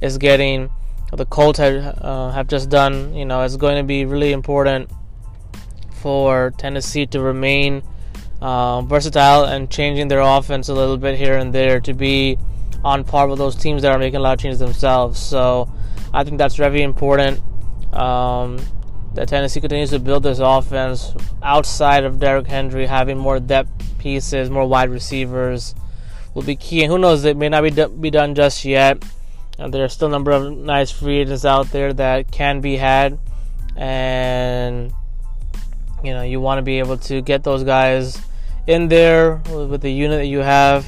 is 0.00 0.18
getting 0.18 0.70
what 1.14 1.18
the 1.18 1.26
Colts 1.26 1.60
have, 1.60 1.96
uh, 2.02 2.32
have 2.32 2.48
just 2.48 2.68
done, 2.68 3.14
you 3.14 3.24
know, 3.24 3.42
it's 3.42 3.54
going 3.54 3.76
to 3.76 3.84
be 3.84 4.04
really 4.04 4.32
important 4.32 4.90
for 5.92 6.52
Tennessee 6.58 7.06
to 7.06 7.20
remain 7.20 7.84
uh, 8.40 8.82
versatile 8.82 9.44
and 9.44 9.70
changing 9.70 10.08
their 10.08 10.18
offense 10.18 10.68
a 10.68 10.74
little 10.74 10.96
bit 10.96 11.16
here 11.16 11.38
and 11.38 11.54
there 11.54 11.78
to 11.78 11.94
be 11.94 12.36
on 12.82 13.04
par 13.04 13.28
with 13.28 13.38
those 13.38 13.54
teams 13.54 13.82
that 13.82 13.92
are 13.92 13.98
making 13.98 14.16
a 14.16 14.20
lot 14.20 14.32
of 14.32 14.40
changes 14.40 14.58
themselves. 14.58 15.20
So 15.20 15.72
I 16.12 16.24
think 16.24 16.38
that's 16.38 16.56
very 16.56 16.82
important. 16.82 17.40
Um, 17.92 18.58
that 19.14 19.28
Tennessee 19.28 19.60
continues 19.60 19.90
to 19.90 19.98
build 19.98 20.22
this 20.22 20.40
offense 20.40 21.12
outside 21.42 22.04
of 22.04 22.18
Derrick 22.18 22.46
Henry, 22.46 22.86
having 22.86 23.16
more 23.16 23.40
depth 23.40 23.98
pieces, 23.98 24.50
more 24.50 24.66
wide 24.66 24.90
receivers 24.90 25.74
will 26.34 26.42
be 26.42 26.56
key. 26.56 26.82
And 26.82 26.90
who 26.90 26.98
knows, 26.98 27.24
it 27.24 27.36
may 27.36 27.48
not 27.48 27.62
be, 27.62 27.70
do- 27.70 27.88
be 27.88 28.10
done 28.10 28.34
just 28.34 28.64
yet. 28.64 29.02
And 29.58 29.72
there 29.72 29.84
are 29.84 29.88
still 29.88 30.08
a 30.08 30.10
number 30.10 30.32
of 30.32 30.52
nice 30.56 30.90
free 30.90 31.18
agents 31.18 31.44
out 31.44 31.70
there 31.70 31.92
that 31.92 32.32
can 32.32 32.60
be 32.60 32.76
had, 32.76 33.20
and 33.76 34.92
you 36.02 36.12
know 36.12 36.22
you 36.22 36.40
want 36.40 36.58
to 36.58 36.62
be 36.62 36.80
able 36.80 36.96
to 36.98 37.22
get 37.22 37.44
those 37.44 37.62
guys 37.62 38.20
in 38.66 38.88
there 38.88 39.36
with 39.48 39.80
the 39.80 39.92
unit 39.92 40.18
that 40.18 40.26
you 40.26 40.40
have, 40.40 40.84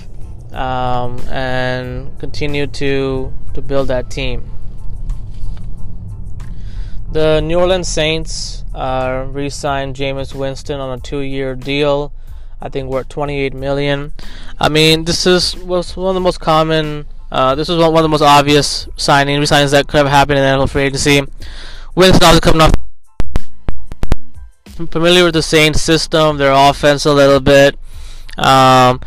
um, 0.52 1.21
and 1.28 2.18
continue 2.18 2.66
to 2.66 3.33
to 3.54 3.62
build 3.62 3.87
that 3.87 4.11
team. 4.11 4.56
The 7.17 7.41
New 7.41 7.59
Orleans 7.59 7.89
Saints 7.89 8.63
uh, 8.75 9.25
re-signed 9.31 9.97
Jameis 9.97 10.35
Winston 10.35 10.81
on 10.81 10.99
a 10.99 11.01
two-year 11.01 11.55
deal. 11.55 12.13
I 12.61 12.69
think 12.69 12.91
worth 12.91 13.09
28 13.09 13.55
million. 13.55 14.13
I 14.61 14.69
mean, 14.69 15.07
this 15.07 15.27
is 15.27 15.57
was 15.57 15.97
one 15.97 16.11
of 16.11 16.15
the 16.15 16.21
most 16.21 16.41
common 16.41 17.07
uh, 17.33 17.55
this 17.55 17.71
was 17.71 17.79
one, 17.79 17.97
of 17.97 18.03
the 18.03 18.09
most 18.11 18.21
obvious 18.21 18.87
signing 18.97 19.41
signings 19.41 19.71
that 19.71 19.89
could 19.89 19.97
have 19.97 20.09
happened 20.09 20.41
in 20.41 20.45
the 20.45 20.63
NFL 20.63 20.69
free 20.69 20.83
agency. 20.83 21.23
Winston 21.95 22.23
obviously 22.23 22.41
coming 22.43 22.61
off 22.61 22.73
familiar 24.91 25.25
with 25.25 25.33
the 25.33 25.43
Saints 25.43 25.81
system, 25.81 26.37
their 26.37 26.53
offense 26.53 27.07
a 27.07 27.15
little 27.15 27.41
bit. 27.41 27.79
Um, 28.37 29.01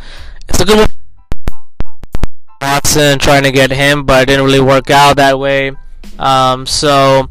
it's 0.48 0.60
a 0.60 0.64
good 0.64 0.90
Watson, 2.60 3.20
trying 3.20 3.44
to 3.44 3.52
get 3.52 3.70
him, 3.70 4.04
but 4.04 4.24
it 4.24 4.26
didn't 4.26 4.46
really 4.46 4.58
work 4.58 4.90
out 4.90 5.14
that 5.18 5.38
way. 5.38 5.70
Um, 6.18 6.66
so, 6.66 7.30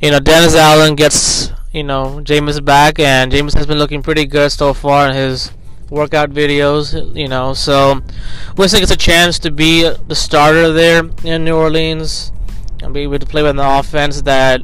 you 0.00 0.10
know, 0.10 0.18
Dennis 0.18 0.54
Allen 0.54 0.94
gets, 0.94 1.52
you 1.72 1.82
know, 1.82 2.20
Jameis 2.24 2.64
back, 2.64 2.98
and 2.98 3.30
Jameis 3.30 3.54
has 3.54 3.66
been 3.66 3.78
looking 3.78 4.02
pretty 4.02 4.24
good 4.24 4.50
so 4.50 4.72
far 4.72 5.08
in 5.08 5.14
his 5.14 5.52
workout 5.90 6.30
videos, 6.30 7.14
you 7.14 7.28
know. 7.28 7.52
So, 7.52 8.00
Winston 8.56 8.80
gets 8.80 8.92
a 8.92 8.96
chance 8.96 9.38
to 9.40 9.50
be 9.50 9.82
the 10.08 10.14
starter 10.14 10.72
there 10.72 11.02
in 11.22 11.44
New 11.44 11.54
Orleans 11.54 12.32
and 12.82 12.94
be 12.94 13.00
able 13.00 13.18
to 13.18 13.26
play 13.26 13.42
with 13.42 13.50
an 13.50 13.58
offense 13.58 14.22
that 14.22 14.62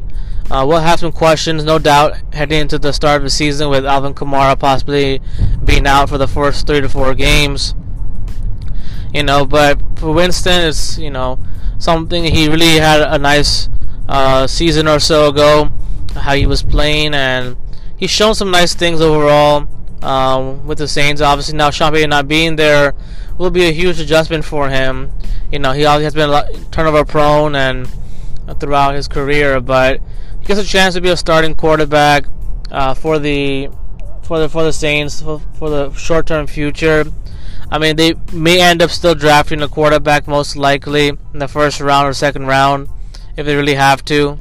uh, 0.50 0.64
we'll 0.66 0.80
have 0.80 1.00
some 1.00 1.12
questions, 1.12 1.64
no 1.64 1.78
doubt, 1.78 2.16
heading 2.32 2.60
into 2.60 2.78
the 2.78 2.92
start 2.92 3.16
of 3.16 3.24
the 3.24 3.30
season 3.30 3.68
with 3.68 3.84
Alvin 3.84 4.14
Kamara 4.14 4.58
possibly 4.58 5.20
being 5.64 5.86
out 5.86 6.08
for 6.08 6.16
the 6.16 6.28
first 6.28 6.66
three 6.66 6.80
to 6.80 6.88
four 6.88 7.14
games. 7.14 7.74
You 9.12 9.22
know, 9.22 9.44
but 9.44 9.80
for 9.98 10.12
Winston, 10.12 10.62
it's 10.62 10.98
you 10.98 11.10
know 11.10 11.38
something 11.78 12.24
he 12.24 12.48
really 12.48 12.78
had 12.78 13.00
a 13.00 13.18
nice 13.18 13.68
uh, 14.08 14.46
season 14.46 14.88
or 14.88 14.98
so 14.98 15.28
ago, 15.28 15.70
how 16.14 16.34
he 16.34 16.46
was 16.46 16.62
playing, 16.62 17.14
and 17.14 17.56
he's 17.96 18.10
shown 18.10 18.34
some 18.34 18.50
nice 18.50 18.74
things 18.74 19.00
overall 19.00 19.68
um, 20.02 20.66
with 20.66 20.78
the 20.78 20.88
Saints. 20.88 21.20
Obviously, 21.20 21.56
now 21.56 21.70
Sean 21.70 21.92
Payton 21.92 22.10
not 22.10 22.28
being 22.28 22.56
there 22.56 22.94
will 23.38 23.50
be 23.50 23.68
a 23.68 23.72
huge 23.72 24.00
adjustment 24.00 24.44
for 24.44 24.68
him. 24.68 25.10
You 25.52 25.58
know, 25.58 25.72
he 25.72 25.82
has 25.82 26.14
been 26.14 26.30
turnover 26.70 27.04
prone 27.04 27.54
and 27.54 27.88
throughout 28.60 28.94
his 28.94 29.08
career, 29.08 29.60
but 29.60 30.00
gets 30.44 30.60
a 30.60 30.64
chance 30.64 30.94
to 30.94 31.00
be 31.00 31.08
a 31.08 31.16
starting 31.16 31.54
quarterback 31.54 32.24
uh, 32.70 32.94
for 32.94 33.18
the 33.18 33.68
for 34.22 34.38
the 34.38 34.48
for 34.48 34.62
the 34.62 34.72
Saints 34.72 35.20
for, 35.20 35.40
for 35.54 35.70
the 35.70 35.92
short 35.92 36.26
term 36.26 36.46
future. 36.46 37.04
I 37.68 37.78
mean, 37.78 37.96
they 37.96 38.14
may 38.32 38.60
end 38.60 38.80
up 38.80 38.90
still 38.90 39.16
drafting 39.16 39.60
a 39.60 39.68
quarterback 39.68 40.28
most 40.28 40.56
likely 40.56 41.08
in 41.08 41.38
the 41.40 41.48
first 41.48 41.80
round 41.80 42.06
or 42.06 42.12
second 42.12 42.46
round 42.46 42.88
if 43.36 43.46
they 43.46 43.54
really 43.54 43.74
have 43.74 44.04
to. 44.06 44.38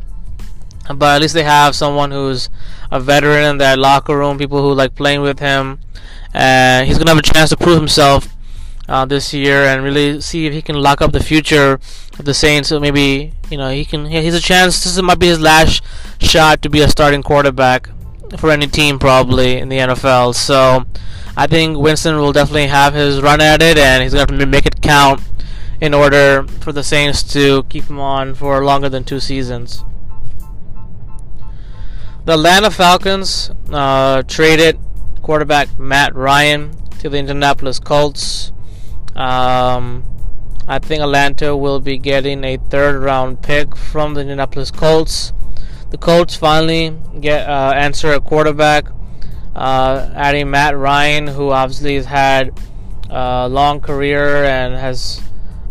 But 0.94 1.16
at 1.16 1.22
least 1.22 1.34
they 1.34 1.44
have 1.44 1.76
someone 1.76 2.12
who's 2.12 2.50
a 2.92 3.00
veteran 3.00 3.44
in 3.44 3.58
that 3.58 3.80
locker 3.80 4.18
room, 4.18 4.38
people 4.38 4.62
who 4.62 4.74
like 4.74 4.96
playing 4.96 5.22
with 5.22 5.40
him. 5.40 5.80
And 6.34 6.88
he's 6.88 6.98
going 6.98 7.08
to 7.08 7.14
have 7.14 7.20
a 7.20 7.34
chance 7.34 7.50
to 7.50 7.58
prove 7.58 7.78
himself 7.78 8.36
uh, 8.88 9.06
this 9.06 9.34
year 9.34 9.64
and 9.64 9.84
really 9.84 10.22
see 10.22 10.46
if 10.46 10.54
he 10.54 10.62
can 10.62 10.76
lock 10.76 11.02
up 11.02 11.12
the 11.12 11.24
future 11.24 11.80
of 12.20 12.26
the 12.26 12.34
Saints. 12.34 12.70
So 12.70 12.80
maybe 12.80 13.34
you 13.50 13.58
know 13.58 13.70
he 13.70 13.86
can. 13.86 14.06
He's 14.06 14.36
a 14.36 14.42
chance. 14.42 14.84
This 14.84 15.02
might 15.02 15.20
be 15.20 15.28
his 15.28 15.40
last 15.40 15.84
shot 16.20 16.62
to 16.62 16.70
be 16.70 16.82
a 16.82 16.90
starting 16.90 17.24
quarterback 17.24 17.90
for 18.38 18.52
any 18.52 18.68
team 18.68 19.00
probably 19.00 19.58
in 19.58 19.70
the 19.70 19.78
NFL. 19.78 20.36
So 20.36 20.86
I 21.38 21.48
think 21.48 21.78
Winston 21.78 22.18
will 22.18 22.34
definitely 22.34 22.68
have 22.68 22.94
his 22.94 23.22
run 23.22 23.42
at 23.42 23.62
it, 23.62 23.78
and 23.78 24.04
he's 24.04 24.14
to 24.14 24.46
make 24.46 24.66
it 24.66 24.82
count 24.82 25.22
in 25.82 25.94
order 25.94 26.46
for 26.62 26.72
the 26.72 26.84
Saints 26.84 27.22
to 27.34 27.64
keep 27.64 27.86
him 27.86 28.00
on 28.00 28.36
for 28.36 28.64
longer 28.64 28.90
than 28.90 29.04
two 29.04 29.20
seasons. 29.20 29.84
The 32.26 32.34
Atlanta 32.34 32.72
Falcons 32.72 33.52
uh, 33.72 34.24
traded 34.24 34.80
quarterback 35.22 35.78
Matt 35.80 36.16
Ryan 36.16 36.76
to 37.00 37.10
the 37.10 37.18
Indianapolis 37.18 37.80
Colts. 37.80 38.52
Um, 39.16 40.04
I 40.68 40.80
think 40.80 41.04
Atlanta 41.04 41.56
will 41.56 41.80
be 41.80 41.98
getting 42.00 42.44
a 42.44 42.58
third 42.58 43.02
round 43.02 43.44
pick 43.44 43.76
from 43.76 44.16
the 44.16 44.22
Indianapolis 44.22 44.72
Colts. 44.72 45.34
The 45.92 45.98
Colts 45.98 46.36
finally 46.36 46.98
get 47.20 47.48
uh, 47.48 47.74
answer 47.76 48.12
a 48.12 48.20
quarterback, 48.20 48.86
uh, 49.56 50.10
adding 50.16 50.50
Matt 50.50 50.76
Ryan, 50.76 51.28
who 51.28 51.52
obviously 51.52 51.96
has 51.96 52.06
had 52.06 52.60
a 53.10 53.48
long 53.48 53.82
career 53.82 54.44
and 54.44 54.74
has 54.74 55.22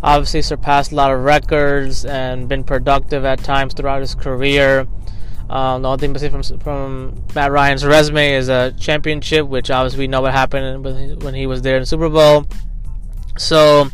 obviously 0.05 0.43
surpassed 0.43 0.93
a 0.93 0.95
lot 0.95 1.11
of 1.11 1.25
records 1.25 2.05
and 2.05 2.47
been 2.47 2.63
productive 2.63 3.25
at 3.25 3.43
times 3.43 3.73
throughout 3.73 4.01
his 4.01 4.15
career. 4.15 4.87
Um, 5.49 5.83
the 5.83 5.89
only 5.89 5.99
thing 5.99 6.19
say 6.19 6.29
from, 6.29 6.43
from 6.61 7.25
Matt 7.35 7.51
Ryan's 7.51 7.85
resume 7.85 8.33
is 8.33 8.49
a 8.49 8.75
championship, 8.79 9.47
which 9.47 9.71
obviously 9.71 10.01
we 10.01 10.07
know 10.07 10.21
what 10.21 10.33
happened 10.33 10.85
when 11.23 11.35
he 11.35 11.47
was 11.47 11.63
there 11.63 11.77
in 11.77 11.83
the 11.83 11.87
Super 11.87 12.11
Bowl. 12.11 12.47
So 13.39 13.89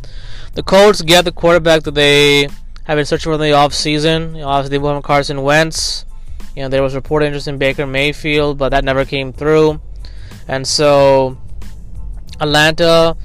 the 0.55 0.65
Colts 0.65 1.01
get 1.01 1.25
the 1.25 1.33
quarterback 1.33 1.85
that 1.85 1.95
they 1.95 2.49
have 2.85 2.97
been 2.97 3.05
searching 3.05 3.31
for 3.31 3.35
in 3.35 3.41
the 3.41 3.57
offseason. 3.57 4.35
You 4.35 4.41
know, 4.41 4.49
obviously, 4.49 4.79
they 4.79 4.83
went 4.83 5.05
Carson 5.05 5.43
Wentz. 5.43 6.05
You 6.57 6.63
know, 6.63 6.69
there 6.69 6.83
was 6.83 6.97
reported 6.97 7.27
interest 7.27 7.47
in 7.47 7.57
Baker 7.57 7.87
Mayfield, 7.87 8.59
but 8.59 8.71
that 8.71 8.85
never 8.85 9.05
came 9.05 9.33
through. 9.33 9.81
And 10.49 10.67
so 10.67 11.39
Atlanta 12.41 13.17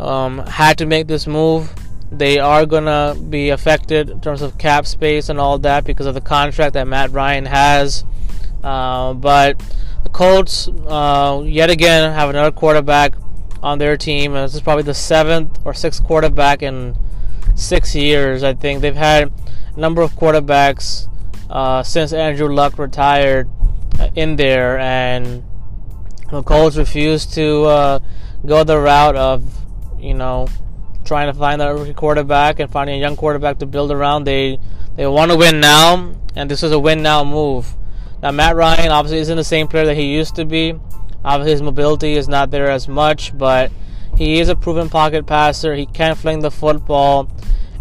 um, 0.00 0.38
had 0.38 0.78
to 0.78 0.86
make 0.86 1.06
this 1.06 1.28
move. 1.28 1.72
They 2.18 2.38
are 2.38 2.66
going 2.66 2.84
to 2.84 3.18
be 3.20 3.50
affected 3.50 4.10
in 4.10 4.20
terms 4.20 4.42
of 4.42 4.58
cap 4.58 4.86
space 4.86 5.28
and 5.28 5.40
all 5.40 5.58
that 5.58 5.84
because 5.84 6.06
of 6.06 6.14
the 6.14 6.20
contract 6.20 6.74
that 6.74 6.86
Matt 6.86 7.10
Ryan 7.10 7.46
has. 7.46 8.04
Uh, 8.62 9.14
but 9.14 9.58
the 10.04 10.10
Colts, 10.10 10.68
uh, 10.86 11.42
yet 11.44 11.70
again, 11.70 12.12
have 12.12 12.30
another 12.30 12.50
quarterback 12.50 13.14
on 13.62 13.78
their 13.78 13.96
team. 13.96 14.34
And 14.34 14.44
this 14.44 14.54
is 14.54 14.60
probably 14.60 14.84
the 14.84 14.94
seventh 14.94 15.58
or 15.64 15.74
sixth 15.74 16.04
quarterback 16.04 16.62
in 16.62 16.96
six 17.54 17.94
years. 17.94 18.42
I 18.42 18.54
think 18.54 18.80
they've 18.80 18.94
had 18.94 19.32
a 19.74 19.80
number 19.80 20.02
of 20.02 20.12
quarterbacks 20.12 21.08
uh, 21.50 21.82
since 21.82 22.12
Andrew 22.12 22.52
Luck 22.52 22.78
retired 22.78 23.48
uh, 23.98 24.10
in 24.14 24.36
there, 24.36 24.78
and 24.78 25.44
the 26.30 26.42
Colts 26.42 26.76
refused 26.76 27.34
to 27.34 27.64
uh, 27.64 27.98
go 28.46 28.64
the 28.64 28.78
route 28.78 29.16
of 29.16 29.60
you 29.98 30.14
know 30.14 30.48
trying 31.04 31.32
to 31.32 31.38
find 31.38 31.60
that 31.60 31.68
rookie 31.68 31.94
quarterback 31.94 32.58
and 32.58 32.70
finding 32.70 32.96
a 32.96 32.98
young 32.98 33.16
quarterback 33.16 33.58
to 33.58 33.66
build 33.66 33.90
around. 33.90 34.24
They 34.24 34.58
they 34.96 35.06
want 35.06 35.30
to 35.30 35.36
win 35.36 35.60
now, 35.60 36.14
and 36.34 36.50
this 36.50 36.62
is 36.62 36.72
a 36.72 36.78
win 36.78 37.02
now 37.02 37.24
move. 37.24 37.74
Now 38.22 38.30
Matt 38.30 38.56
Ryan 38.56 38.90
obviously 38.90 39.18
isn't 39.18 39.36
the 39.36 39.44
same 39.44 39.68
player 39.68 39.86
that 39.86 39.96
he 39.96 40.14
used 40.14 40.34
to 40.36 40.44
be. 40.44 40.74
Obviously, 41.24 41.52
his 41.52 41.62
mobility 41.62 42.14
is 42.14 42.28
not 42.28 42.50
there 42.50 42.70
as 42.70 42.86
much, 42.86 43.36
but 43.36 43.72
he 44.16 44.40
is 44.40 44.48
a 44.48 44.56
proven 44.56 44.88
pocket 44.88 45.26
passer. 45.26 45.74
He 45.74 45.86
can 45.86 46.14
fling 46.14 46.40
the 46.40 46.50
football, 46.50 47.30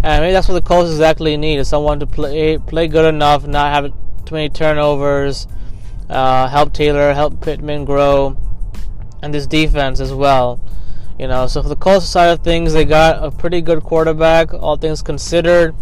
and 0.02 0.22
maybe 0.24 0.34
that's 0.34 0.48
what 0.48 0.56
the 0.56 0.62
Colts 0.62 0.90
exactly 0.90 1.36
need: 1.38 1.60
is 1.60 1.68
someone 1.68 2.00
to 2.00 2.08
play 2.08 2.58
play 2.58 2.88
good 2.88 3.06
enough, 3.06 3.46
not 3.46 3.74
have 3.74 3.94
too 4.26 4.36
many 4.36 4.50
turnovers, 4.50 5.48
uh, 6.10 6.48
help 6.48 6.74
Taylor, 6.74 7.14
help 7.14 7.42
Pittman 7.42 7.86
grow, 7.86 8.38
and 9.22 9.34
this 9.34 9.46
defense 9.46 10.00
as 10.00 10.14
well. 10.14 10.60
You 11.24 11.30
know, 11.30 11.48
so 11.48 11.64
for 11.64 11.70
the 11.70 11.78
Colts 11.78 12.06
side 12.06 12.32
of 12.32 12.44
things, 12.44 12.74
they 12.74 12.84
got 12.84 13.24
a 13.24 13.32
pretty 13.32 13.62
good 13.62 13.82
quarterback, 13.82 14.54
all 14.54 14.76
things 14.76 15.02
considered. 15.02 15.74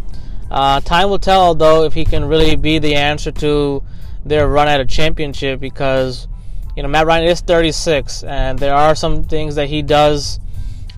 Uh, 0.51 0.81
time 0.81 1.09
will 1.09 1.17
tell, 1.17 1.55
though, 1.55 1.83
if 1.83 1.93
he 1.93 2.05
can 2.05 2.25
really 2.25 2.55
be 2.55 2.77
the 2.77 2.93
answer 2.93 3.31
to 3.31 3.81
their 4.23 4.47
run 4.47 4.67
at 4.67 4.79
a 4.79 4.85
championship 4.85 5.59
because 5.59 6.27
you 6.75 6.83
know, 6.83 6.89
Matt 6.89 7.07
Ryan 7.07 7.23
is 7.23 7.41
36, 7.41 8.21
and 8.21 8.59
there 8.59 8.75
are 8.75 8.93
some 8.93 9.23
things 9.23 9.55
that 9.55 9.67
he 9.67 9.81
does. 9.81 10.39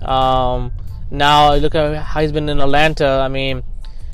Um, 0.02 0.72
now, 1.10 1.54
look 1.54 1.74
at 1.74 1.96
how 2.02 2.20
he's 2.20 2.32
been 2.32 2.50
in 2.50 2.60
Atlanta. 2.60 3.22
I 3.24 3.28
mean, 3.28 3.62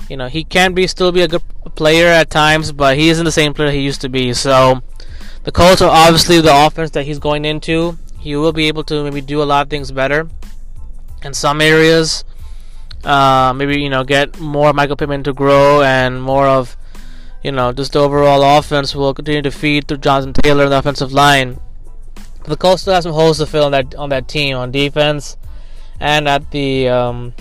you 0.09 0.17
know, 0.17 0.29
he 0.29 0.45
can 0.45 0.75
be 0.75 0.87
still 0.87 1.11
be 1.11 1.23
a 1.23 1.29
good 1.29 1.43
player 1.75 2.07
at 2.07 2.31
times, 2.31 2.71
but 2.71 2.97
he 2.97 3.09
isn't 3.09 3.25
the 3.25 3.33
same 3.33 3.53
player 3.53 3.73
he 3.73 3.81
used 3.81 4.03
to 4.03 4.09
be. 4.09 4.33
So, 4.35 4.81
the 5.43 5.51
Colts 5.51 5.83
are 5.83 5.91
obviously 5.91 6.41
the 6.41 6.55
offense 6.55 6.91
that 6.93 7.05
he's 7.05 7.19
going 7.19 7.45
into. 7.45 7.99
He 8.21 8.37
will 8.37 8.53
be 8.53 8.69
able 8.69 8.85
to 8.85 9.03
maybe 9.03 9.21
do 9.21 9.43
a 9.43 9.45
lot 9.45 9.67
of 9.67 9.71
things 9.71 9.91
better 9.91 10.29
in 11.25 11.35
some 11.35 11.61
areas. 11.61 12.25
Uh, 13.03 13.53
maybe 13.57 13.81
you 13.81 13.89
know, 13.89 14.05
get 14.05 14.39
more 14.39 14.73
Michael 14.73 14.97
Pittman 14.97 15.25
to 15.25 15.33
grow 15.33 15.83
and 15.83 16.23
more 16.23 16.47
of 16.47 16.77
you 17.43 17.53
know, 17.53 17.73
just 17.73 17.95
the 17.95 18.01
overall 18.01 18.59
offense 18.59 18.95
will 18.95 19.15
continue 19.15 19.43
to 19.43 19.51
feed 19.51 19.89
through 19.89 19.99
Jonathan 19.99 20.35
Taylor 20.35 20.65
in 20.65 20.71
the 20.71 20.79
offensive 20.79 21.13
line. 21.13 21.59
The 22.45 22.57
Colts 22.57 22.83
still 22.83 22.95
have 22.95 23.03
some 23.03 23.13
holes 23.13 23.39
to 23.39 23.47
fill 23.47 23.65
on 23.65 23.73
that 23.73 23.95
on 23.95 24.11
that 24.11 24.29
team 24.29 24.57
on 24.57 24.71
defense 24.71 25.37
and 25.99 26.29
at 26.29 26.51
the 26.51 26.89
um, 26.89 27.35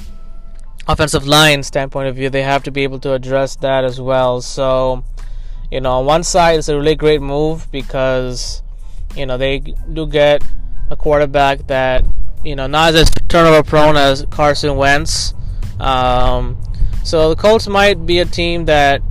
offensive 0.87 1.27
line 1.27 1.63
standpoint 1.63 2.07
of 2.07 2.15
view. 2.15 2.29
They 2.29 2.43
have 2.43 2.63
to 2.63 2.71
be 2.71 2.83
able 2.83 2.99
to 2.99 3.13
address 3.13 3.55
that 3.57 3.83
as 3.83 3.99
well. 3.99 4.41
So, 4.41 5.03
you 5.71 5.81
know, 5.81 5.99
on 5.99 6.05
one 6.05 6.23
side, 6.23 6.59
it's 6.59 6.69
a 6.69 6.77
really 6.77 6.95
great 6.95 7.21
move 7.21 7.69
because 7.71 8.61
you 9.15 9.25
know 9.25 9.37
they 9.37 9.59
do 9.59 10.07
get 10.07 10.43
a 10.89 10.95
quarterback 10.95 11.67
that 11.67 12.03
you 12.43 12.55
know 12.55 12.67
not 12.67 12.95
as 12.95 13.09
turnover 13.27 13.63
prone 13.63 13.95
as 13.95 14.25
Carson 14.29 14.75
Wentz. 14.75 15.33
Um, 15.79 16.57
so 17.03 17.29
the 17.29 17.35
Colts 17.35 17.67
might 17.67 18.05
be 18.05 18.19
a 18.19 18.25
team 18.25 18.65
that 18.65 19.01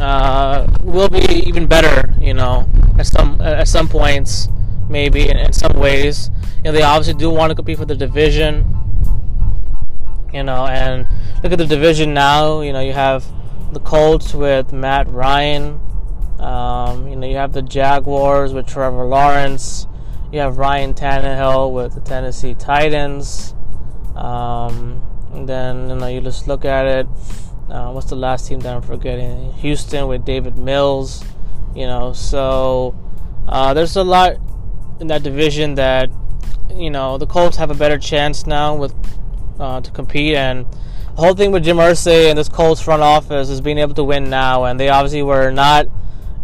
uh, 0.00 0.66
will 0.82 1.08
be 1.08 1.24
even 1.46 1.66
better. 1.66 2.14
You 2.20 2.34
know, 2.34 2.68
at 2.98 3.06
some 3.06 3.40
at 3.40 3.68
some 3.68 3.88
points, 3.88 4.48
maybe 4.88 5.28
in, 5.28 5.36
in 5.36 5.52
some 5.52 5.78
ways. 5.78 6.30
You 6.58 6.64
know, 6.64 6.72
they 6.72 6.82
obviously 6.82 7.14
do 7.14 7.30
want 7.30 7.50
to 7.50 7.54
compete 7.54 7.78
for 7.78 7.84
the 7.84 7.96
division. 7.96 8.72
You 10.32 10.42
know, 10.42 10.66
and 10.66 11.06
look 11.42 11.52
at 11.52 11.58
the 11.58 11.66
division 11.66 12.12
now. 12.14 12.60
You 12.60 12.72
know, 12.72 12.80
you 12.80 12.92
have 12.92 13.24
the 13.72 13.80
Colts 13.80 14.34
with 14.34 14.72
Matt 14.72 15.08
Ryan. 15.08 15.80
Um, 16.38 17.08
you 17.08 17.16
know, 17.16 17.26
you 17.26 17.36
have 17.36 17.52
the 17.52 17.62
Jaguars 17.62 18.52
with 18.52 18.66
Trevor 18.66 19.04
Lawrence. 19.04 19.86
You 20.36 20.42
have 20.42 20.58
Ryan 20.58 20.92
Tannehill 20.92 21.72
with 21.72 21.94
the 21.94 22.00
Tennessee 22.00 22.52
Titans. 22.52 23.54
Um, 24.14 25.00
And 25.32 25.48
then 25.48 25.88
you 25.88 25.96
know 25.96 26.08
you 26.08 26.20
just 26.20 26.46
look 26.46 26.66
at 26.66 26.84
it. 26.84 27.06
Uh, 27.70 27.90
what's 27.92 28.10
the 28.10 28.16
last 28.16 28.46
team 28.46 28.60
that 28.60 28.76
I'm 28.76 28.82
forgetting? 28.82 29.54
Houston 29.54 30.08
with 30.08 30.26
Davis 30.26 30.54
Mills. 30.54 31.24
You 31.74 31.86
know, 31.86 32.12
so 32.12 32.94
uh, 33.48 33.72
there's 33.72 33.96
a 33.96 34.04
lot 34.04 34.36
in 35.00 35.06
that 35.06 35.22
division 35.22 35.76
that 35.76 36.10
you 36.74 36.90
know 36.90 37.16
the 37.16 37.26
Colts 37.26 37.56
have 37.56 37.70
a 37.70 37.74
better 37.74 37.96
chance 37.96 38.46
now 38.46 38.74
with 38.74 38.92
uh, 39.58 39.80
to 39.80 39.90
compete 39.90 40.34
and 40.34 40.66
the 41.14 41.22
whole 41.22 41.34
thing 41.34 41.50
with 41.50 41.64
Jim 41.64 41.78
Irsay 41.78 42.28
and 42.28 42.36
this 42.36 42.50
Colts 42.50 42.82
front 42.82 43.02
office 43.02 43.48
is 43.48 43.62
being 43.62 43.78
able 43.78 43.94
to 43.94 44.04
win 44.04 44.28
now 44.28 44.64
and 44.64 44.78
they 44.78 44.90
obviously 44.90 45.22
were 45.22 45.50
not 45.50 45.86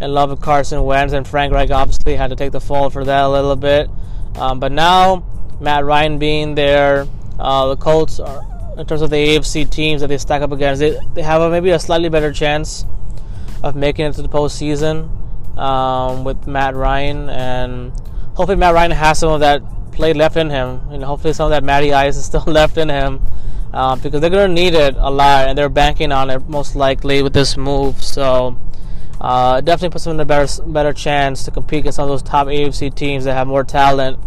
in 0.03 0.13
love 0.13 0.29
with 0.29 0.41
Carson 0.41 0.83
Wentz 0.83 1.13
and 1.13 1.27
Frank 1.27 1.53
Reich 1.53 1.71
obviously 1.71 2.15
had 2.15 2.29
to 2.29 2.35
take 2.35 2.51
the 2.51 2.61
fall 2.61 2.89
for 2.89 3.03
that 3.05 3.23
a 3.23 3.29
little 3.29 3.55
bit. 3.55 3.89
Um, 4.35 4.59
but 4.59 4.71
now 4.71 5.23
Matt 5.59 5.85
Ryan 5.85 6.17
being 6.17 6.55
there 6.55 7.07
uh, 7.39 7.67
the 7.67 7.77
Colts 7.77 8.19
are 8.19 8.41
in 8.77 8.85
terms 8.87 9.01
of 9.01 9.09
the 9.09 9.15
AFC 9.15 9.69
teams 9.69 10.01
that 10.01 10.07
they 10.07 10.17
stack 10.17 10.41
up 10.41 10.51
against 10.51 10.79
they, 10.79 10.99
they 11.13 11.21
have 11.21 11.41
a, 11.41 11.49
maybe 11.49 11.69
a 11.69 11.79
slightly 11.79 12.09
better 12.09 12.33
chance 12.33 12.85
of 13.61 13.75
making 13.75 14.05
it 14.05 14.13
to 14.13 14.21
the 14.21 14.29
postseason 14.29 15.09
um, 15.57 16.23
with 16.23 16.47
Matt 16.47 16.75
Ryan. 16.75 17.29
And 17.29 17.91
hopefully 18.35 18.57
Matt 18.57 18.73
Ryan 18.73 18.91
has 18.91 19.19
some 19.19 19.31
of 19.31 19.39
that 19.39 19.61
play 19.91 20.13
left 20.13 20.37
in 20.37 20.49
him, 20.49 20.81
and 20.89 21.03
hopefully 21.03 21.33
some 21.33 21.45
of 21.45 21.51
that 21.51 21.63
Matty 21.63 21.93
Ice 21.93 22.17
is 22.17 22.25
still 22.25 22.43
left 22.47 22.77
in 22.77 22.89
him, 22.89 23.21
uh, 23.73 23.95
because 23.95 24.21
they're 24.21 24.29
gonna 24.29 24.47
need 24.47 24.73
it 24.73 24.95
a 24.97 25.09
lot, 25.09 25.47
and 25.47 25.57
they're 25.57 25.69
banking 25.69 26.11
on 26.11 26.29
it 26.29 26.47
most 26.49 26.75
likely 26.75 27.21
with 27.21 27.33
this 27.33 27.55
move. 27.57 28.03
So 28.03 28.59
uh, 29.21 29.61
definitely 29.61 29.89
puts 29.89 30.03
them 30.03 30.15
in 30.15 30.19
a 30.19 30.25
better 30.25 30.63
better 30.63 30.93
chance 30.93 31.45
to 31.45 31.51
compete 31.51 31.79
against 31.79 31.95
some 31.97 32.03
of 32.03 32.09
those 32.09 32.23
top 32.23 32.47
AFC 32.47 32.93
teams 32.93 33.23
that 33.25 33.33
have 33.33 33.47
more 33.47 33.63
talent 33.63 34.19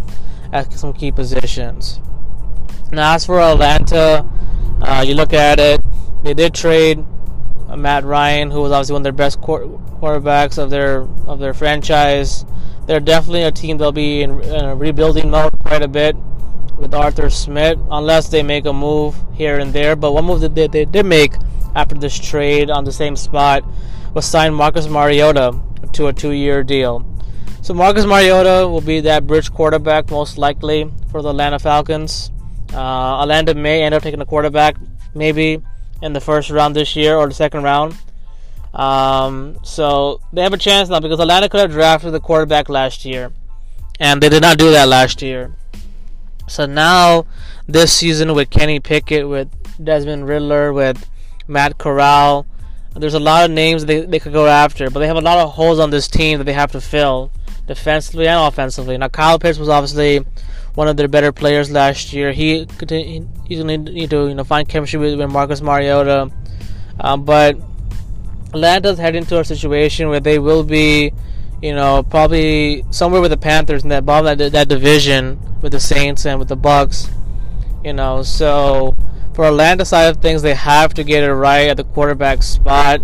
at 0.52 0.72
some 0.72 0.92
key 0.92 1.10
positions. 1.12 2.00
Now, 2.92 3.14
as 3.14 3.26
for 3.26 3.40
Atlanta, 3.40 4.28
uh, 4.80 5.04
you 5.06 5.14
look 5.14 5.32
at 5.32 5.58
it, 5.58 5.80
they 6.22 6.34
did 6.34 6.54
trade 6.54 7.04
Matt 7.76 8.04
Ryan, 8.04 8.50
who 8.50 8.60
was 8.62 8.72
obviously 8.72 8.92
one 8.92 9.00
of 9.00 9.04
their 9.04 9.12
best 9.12 9.40
quarterbacks 9.40 10.58
of 10.58 10.70
their 10.70 11.00
of 11.26 11.38
their 11.40 11.54
franchise 11.54 12.44
they're 12.86 13.00
definitely 13.00 13.42
a 13.42 13.52
team 13.52 13.78
that'll 13.78 13.92
be 13.92 14.22
in, 14.22 14.40
in 14.40 14.64
a 14.64 14.74
rebuilding 14.76 15.30
mode 15.30 15.52
quite 15.64 15.82
a 15.82 15.88
bit 15.88 16.16
with 16.78 16.94
Arthur 16.94 17.30
Smith, 17.30 17.78
unless 17.90 18.28
they 18.28 18.42
make 18.42 18.64
a 18.64 18.72
move 18.72 19.16
here 19.34 19.58
and 19.58 19.72
there. 19.72 19.96
But 19.96 20.12
one 20.12 20.24
move 20.24 20.40
that 20.40 20.54
they, 20.54 20.68
they 20.68 20.84
did 20.84 21.04
make 21.04 21.34
after 21.74 21.96
this 21.96 22.16
trade 22.18 22.70
on 22.70 22.84
the 22.84 22.92
same 22.92 23.16
spot 23.16 23.64
was 24.16 24.24
signed 24.24 24.56
Marcus 24.56 24.88
Mariota 24.88 25.60
to 25.92 26.06
a 26.06 26.12
two-year 26.12 26.64
deal. 26.64 27.04
So 27.60 27.74
Marcus 27.74 28.06
Mariota 28.06 28.66
will 28.66 28.80
be 28.80 29.00
that 29.00 29.26
bridge 29.26 29.52
quarterback 29.52 30.10
most 30.10 30.38
likely 30.38 30.90
for 31.10 31.20
the 31.20 31.28
Atlanta 31.28 31.58
Falcons. 31.58 32.30
Uh, 32.72 33.20
Atlanta 33.20 33.52
may 33.52 33.82
end 33.82 33.94
up 33.94 34.02
taking 34.02 34.22
a 34.22 34.24
quarterback 34.24 34.76
maybe 35.14 35.60
in 36.00 36.14
the 36.14 36.20
first 36.22 36.48
round 36.48 36.74
this 36.74 36.96
year 36.96 37.14
or 37.14 37.28
the 37.28 37.34
second 37.34 37.62
round. 37.62 37.94
Um, 38.72 39.58
so 39.62 40.22
they 40.32 40.40
have 40.40 40.54
a 40.54 40.56
chance 40.56 40.88
now 40.88 41.00
because 41.00 41.20
Atlanta 41.20 41.50
could 41.50 41.60
have 41.60 41.72
drafted 41.72 42.14
the 42.14 42.20
quarterback 42.20 42.70
last 42.70 43.04
year, 43.04 43.32
and 44.00 44.22
they 44.22 44.30
did 44.30 44.40
not 44.40 44.56
do 44.56 44.70
that 44.70 44.88
last 44.88 45.20
year. 45.20 45.54
So 46.48 46.64
now 46.64 47.26
this 47.68 47.92
season 47.92 48.32
with 48.32 48.48
Kenny 48.48 48.80
Pickett, 48.80 49.28
with 49.28 49.50
Desmond 49.82 50.26
Ridder, 50.26 50.72
with 50.72 51.06
Matt 51.46 51.76
Corral, 51.76 52.46
there's 52.98 53.14
a 53.14 53.20
lot 53.20 53.44
of 53.44 53.50
names 53.50 53.84
they, 53.84 54.00
they 54.00 54.18
could 54.18 54.32
go 54.32 54.46
after, 54.46 54.90
but 54.90 55.00
they 55.00 55.06
have 55.06 55.16
a 55.16 55.20
lot 55.20 55.38
of 55.38 55.52
holes 55.52 55.78
on 55.78 55.90
this 55.90 56.08
team 56.08 56.38
that 56.38 56.44
they 56.44 56.52
have 56.52 56.72
to 56.72 56.80
fill 56.80 57.30
defensively 57.66 58.26
and 58.28 58.40
offensively. 58.40 58.96
Now 58.96 59.08
Kyle 59.08 59.38
Pitts 59.38 59.58
was 59.58 59.68
obviously 59.68 60.24
one 60.74 60.88
of 60.88 60.96
their 60.96 61.08
better 61.08 61.32
players 61.32 61.70
last 61.70 62.12
year. 62.12 62.32
He 62.32 62.66
he's 62.78 63.62
going 63.62 63.84
to 63.84 63.92
need 63.92 64.10
to 64.10 64.28
you 64.28 64.34
know 64.34 64.44
find 64.44 64.68
chemistry 64.68 64.98
with, 64.98 65.18
with 65.18 65.30
Marcus 65.30 65.60
Mariota, 65.60 66.30
um, 67.00 67.24
but 67.24 67.56
Atlanta's 68.54 68.98
heading 68.98 69.22
into 69.22 69.38
a 69.38 69.44
situation 69.44 70.08
where 70.08 70.20
they 70.20 70.38
will 70.38 70.62
be, 70.62 71.12
you 71.60 71.74
know, 71.74 72.02
probably 72.02 72.84
somewhere 72.90 73.20
with 73.20 73.30
the 73.30 73.36
Panthers 73.36 73.82
in 73.82 73.90
that 73.90 74.06
bottom 74.06 74.38
that, 74.38 74.52
that 74.52 74.68
division 74.68 75.38
with 75.60 75.72
the 75.72 75.80
Saints 75.80 76.24
and 76.24 76.38
with 76.38 76.48
the 76.48 76.56
Bucs. 76.56 77.10
You 77.84 77.92
know, 77.92 78.22
so 78.22 78.96
for 79.36 79.44
Atlanta 79.44 79.84
side 79.84 80.06
of 80.06 80.16
things, 80.22 80.40
they 80.40 80.54
have 80.54 80.94
to 80.94 81.04
get 81.04 81.22
it 81.22 81.32
right 81.32 81.68
at 81.68 81.76
the 81.76 81.84
quarterback 81.84 82.42
spot. 82.42 83.02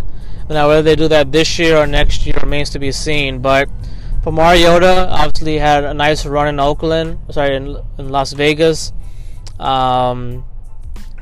Now, 0.48 0.66
whether 0.66 0.82
they 0.82 0.96
do 0.96 1.06
that 1.08 1.30
this 1.30 1.58
year 1.58 1.76
or 1.76 1.86
next 1.86 2.26
year 2.26 2.34
remains 2.42 2.70
to 2.70 2.78
be 2.78 2.90
seen. 2.90 3.40
But 3.40 3.68
for 4.22 4.32
Mariota, 4.32 5.08
obviously 5.10 5.58
had 5.58 5.84
a 5.84 5.92
nice 5.92 6.24
run 6.24 6.48
in 6.48 6.58
Oakland, 6.58 7.18
sorry, 7.30 7.54
in, 7.54 7.76
in 7.98 8.08
Las 8.08 8.32
Vegas. 8.32 8.92
Um, 9.60 10.44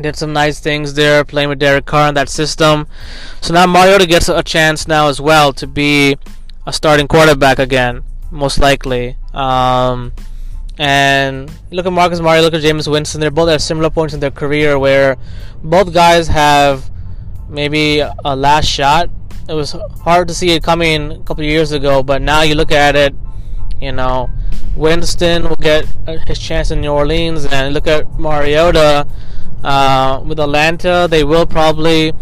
did 0.00 0.14
some 0.14 0.32
nice 0.32 0.60
things 0.60 0.94
there, 0.94 1.24
playing 1.24 1.48
with 1.48 1.58
Derek 1.58 1.86
Carr 1.86 2.08
in 2.08 2.14
that 2.14 2.28
system. 2.28 2.86
So 3.40 3.52
now 3.52 3.66
Mariota 3.66 4.06
gets 4.06 4.28
a 4.28 4.42
chance 4.44 4.86
now 4.86 5.08
as 5.08 5.20
well 5.20 5.52
to 5.54 5.66
be 5.66 6.16
a 6.66 6.72
starting 6.72 7.08
quarterback 7.08 7.58
again, 7.58 8.04
most 8.30 8.58
likely. 8.60 9.16
Um, 9.34 10.12
and 10.80 11.52
look 11.70 11.84
at 11.84 11.92
Marcus 11.92 12.20
Mariota, 12.20 12.42
look 12.42 12.54
at 12.54 12.62
Jameis 12.62 12.90
Winston. 12.90 13.20
They're 13.20 13.30
both 13.30 13.50
at 13.50 13.60
similar 13.60 13.90
points 13.90 14.14
in 14.14 14.20
their 14.20 14.30
career 14.30 14.78
where 14.78 15.18
both 15.62 15.92
guys 15.92 16.26
have 16.28 16.90
maybe 17.50 18.00
a 18.00 18.34
last 18.34 18.64
shot. 18.64 19.10
It 19.46 19.52
was 19.52 19.72
hard 20.02 20.26
to 20.28 20.34
see 20.34 20.52
it 20.52 20.62
coming 20.62 21.12
a 21.12 21.18
couple 21.24 21.44
years 21.44 21.72
ago, 21.72 22.02
but 22.02 22.22
now 22.22 22.40
you 22.40 22.54
look 22.54 22.72
at 22.72 22.96
it, 22.96 23.14
you 23.78 23.92
know, 23.92 24.30
Winston 24.74 25.46
will 25.46 25.56
get 25.56 25.84
his 26.26 26.38
chance 26.38 26.70
in 26.70 26.80
New 26.80 26.92
Orleans, 26.92 27.44
and 27.44 27.74
look 27.74 27.86
at 27.86 28.18
Mariota 28.18 29.06
uh, 29.62 30.22
with 30.26 30.40
Atlanta, 30.40 31.06
they 31.10 31.24
will 31.24 31.44
probably 31.44 32.14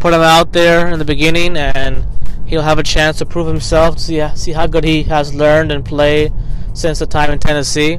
put 0.00 0.12
him 0.12 0.20
out 0.20 0.52
there 0.52 0.88
in 0.88 0.98
the 0.98 1.04
beginning, 1.04 1.56
and 1.56 2.04
he'll 2.44 2.62
have 2.62 2.80
a 2.80 2.82
chance 2.82 3.18
to 3.18 3.26
prove 3.26 3.46
himself, 3.46 4.00
see 4.00 4.26
see 4.34 4.50
how 4.50 4.66
good 4.66 4.82
he 4.82 5.04
has 5.04 5.32
learned 5.32 5.70
and 5.70 5.84
played 5.84 6.32
since 6.80 6.98
the 6.98 7.06
time 7.06 7.30
in 7.30 7.38
Tennessee. 7.38 7.98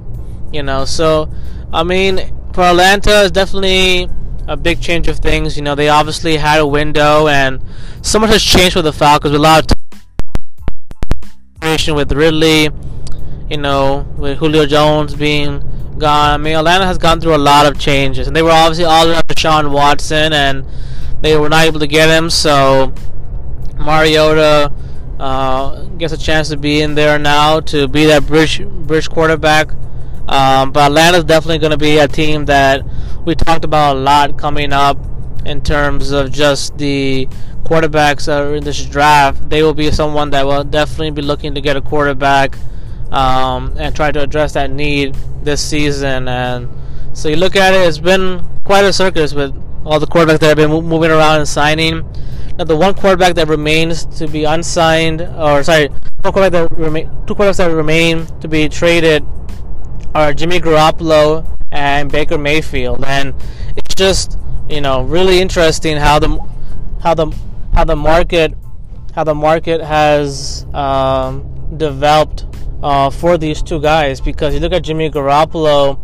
You 0.52 0.64
know, 0.64 0.86
so 0.86 1.32
I 1.72 1.84
mean, 1.84 2.20
for 2.54 2.64
Atlanta, 2.64 3.22
is 3.22 3.32
definitely 3.32 4.10
a 4.48 4.58
big 4.58 4.82
change 4.82 5.08
of 5.08 5.20
things. 5.20 5.56
You 5.56 5.64
know, 5.64 5.76
they 5.76 5.90
obviously 5.90 6.38
had 6.38 6.60
a 6.60 6.68
window, 6.68 7.28
and 7.28 7.62
so 8.02 8.20
much 8.20 8.32
has 8.32 8.44
changed 8.44 8.76
with 8.76 8.86
the 8.86 8.94
Falcons. 8.94 9.32
With 9.32 9.40
a 9.40 9.44
lot 9.44 9.72
of 9.72 9.78
with 11.96 12.12
Ridley, 12.12 12.70
you 13.50 13.58
know, 13.58 14.06
with 14.18 14.40
Julio 14.40 14.66
Jones 14.66 15.14
being 15.16 15.60
gone. 15.98 16.34
I 16.34 16.38
mean, 16.38 16.56
Atlanta 16.56 16.86
has 16.86 16.98
gone 16.98 17.22
through 17.22 17.36
a 17.36 17.38
lot 17.38 17.66
of 17.66 17.80
changes, 17.80 18.28
and 18.28 18.36
they 18.36 18.42
were 18.42 18.52
obviously 18.52 18.86
all 18.86 19.08
in 19.08 19.16
for 19.16 19.22
Deshaun 19.24 19.72
Watson, 19.72 20.34
and 20.34 20.66
they 21.22 21.38
were 21.38 21.50
not 21.50 21.66
able 21.66 21.80
to 21.80 21.88
get 21.88 22.10
him. 22.10 22.30
So 22.30 22.94
Mariota 23.78 24.74
uh, 25.22 25.84
gets 26.00 26.12
a 26.12 26.18
chance 26.18 26.50
to 26.50 26.58
be 26.58 26.82
in 26.82 26.96
there 26.96 27.20
now 27.20 27.60
to 27.60 27.88
be 27.88 28.06
that 28.06 28.26
bridge 28.26 28.66
bridge 28.66 29.08
quarterback. 29.08 29.72
Um, 30.28 30.72
but 30.72 30.88
Atlanta's 30.88 31.26
definitely 31.26 31.60
going 31.60 31.72
to 31.72 31.78
be 31.78 32.00
a 32.00 32.08
team 32.08 32.46
that 32.46 32.82
we 33.24 33.36
talked 33.36 33.64
about 33.64 33.98
a 33.98 34.00
lot 34.00 34.38
coming 34.40 34.74
up 34.74 34.98
in 35.46 35.62
terms 35.62 36.10
of 36.10 36.32
just 36.32 36.76
the 36.80 37.28
quarterbacks 37.64 38.26
that 38.26 38.42
are 38.42 38.56
in 38.56 38.64
this 38.64 38.84
draft. 38.84 39.48
They 39.48 39.62
will 39.62 39.76
be 39.76 39.92
someone 39.92 40.32
that 40.32 40.46
will 40.46 40.64
definitely 40.64 41.12
be 41.12 41.22
looking 41.22 41.54
to 41.54 41.62
get 41.62 41.78
a 41.78 41.82
quarterback 41.82 42.58
um, 43.12 43.76
and 43.78 43.96
try 43.96 44.12
to 44.12 44.22
address 44.22 44.54
that 44.54 44.72
need 44.72 45.16
this 45.44 45.62
season. 45.62 46.28
And 46.28 46.68
so 47.14 47.30
you 47.30 47.36
look 47.36 47.56
at 47.56 47.76
it, 47.76 47.88
it's 47.88 48.00
been 48.00 48.44
quite 48.64 48.86
a 48.86 48.94
circus 48.94 49.34
with 49.34 49.56
all 49.86 50.00
the 50.00 50.08
quarterbacks 50.08 50.40
that 50.40 50.48
have 50.48 50.58
been 50.58 50.72
moving 50.72 51.12
around 51.12 51.40
and 51.40 51.48
signing. 51.48 52.06
Now, 52.62 52.66
the 52.66 52.78
one 52.78 52.94
quarterback 52.94 53.34
that 53.38 53.48
remains 53.48 54.06
to 54.20 54.28
be 54.28 54.44
unsigned, 54.44 55.24
or 55.24 55.64
sorry, 55.64 55.90
that 56.22 56.68
remain, 56.78 57.10
two 57.26 57.34
quarterbacks 57.34 57.58
that 57.58 57.72
remain 57.72 58.28
to 58.40 58.48
be 58.48 58.70
traded 58.70 59.26
are 60.14 60.32
Jimmy 60.32 60.60
Garoppolo 60.60 61.58
and 61.72 62.12
Baker 62.12 62.38
Mayfield, 62.38 63.04
and 63.04 63.34
it's 63.76 63.96
just 63.96 64.38
you 64.70 64.80
know 64.80 65.02
really 65.02 65.42
interesting 65.42 65.98
how 65.98 66.20
the 66.20 66.38
how 67.02 67.16
the 67.16 67.36
how 67.74 67.84
the 67.84 67.96
market 67.96 68.54
how 69.16 69.24
the 69.24 69.34
market 69.34 69.82
has 69.82 70.68
um, 70.76 71.76
developed 71.78 72.46
uh, 72.84 73.10
for 73.10 73.40
these 73.40 73.64
two 73.64 73.82
guys. 73.82 74.22
Because 74.22 74.54
you 74.54 74.60
look 74.60 74.72
at 74.72 74.84
Jimmy 74.84 75.10
Garoppolo, 75.10 76.00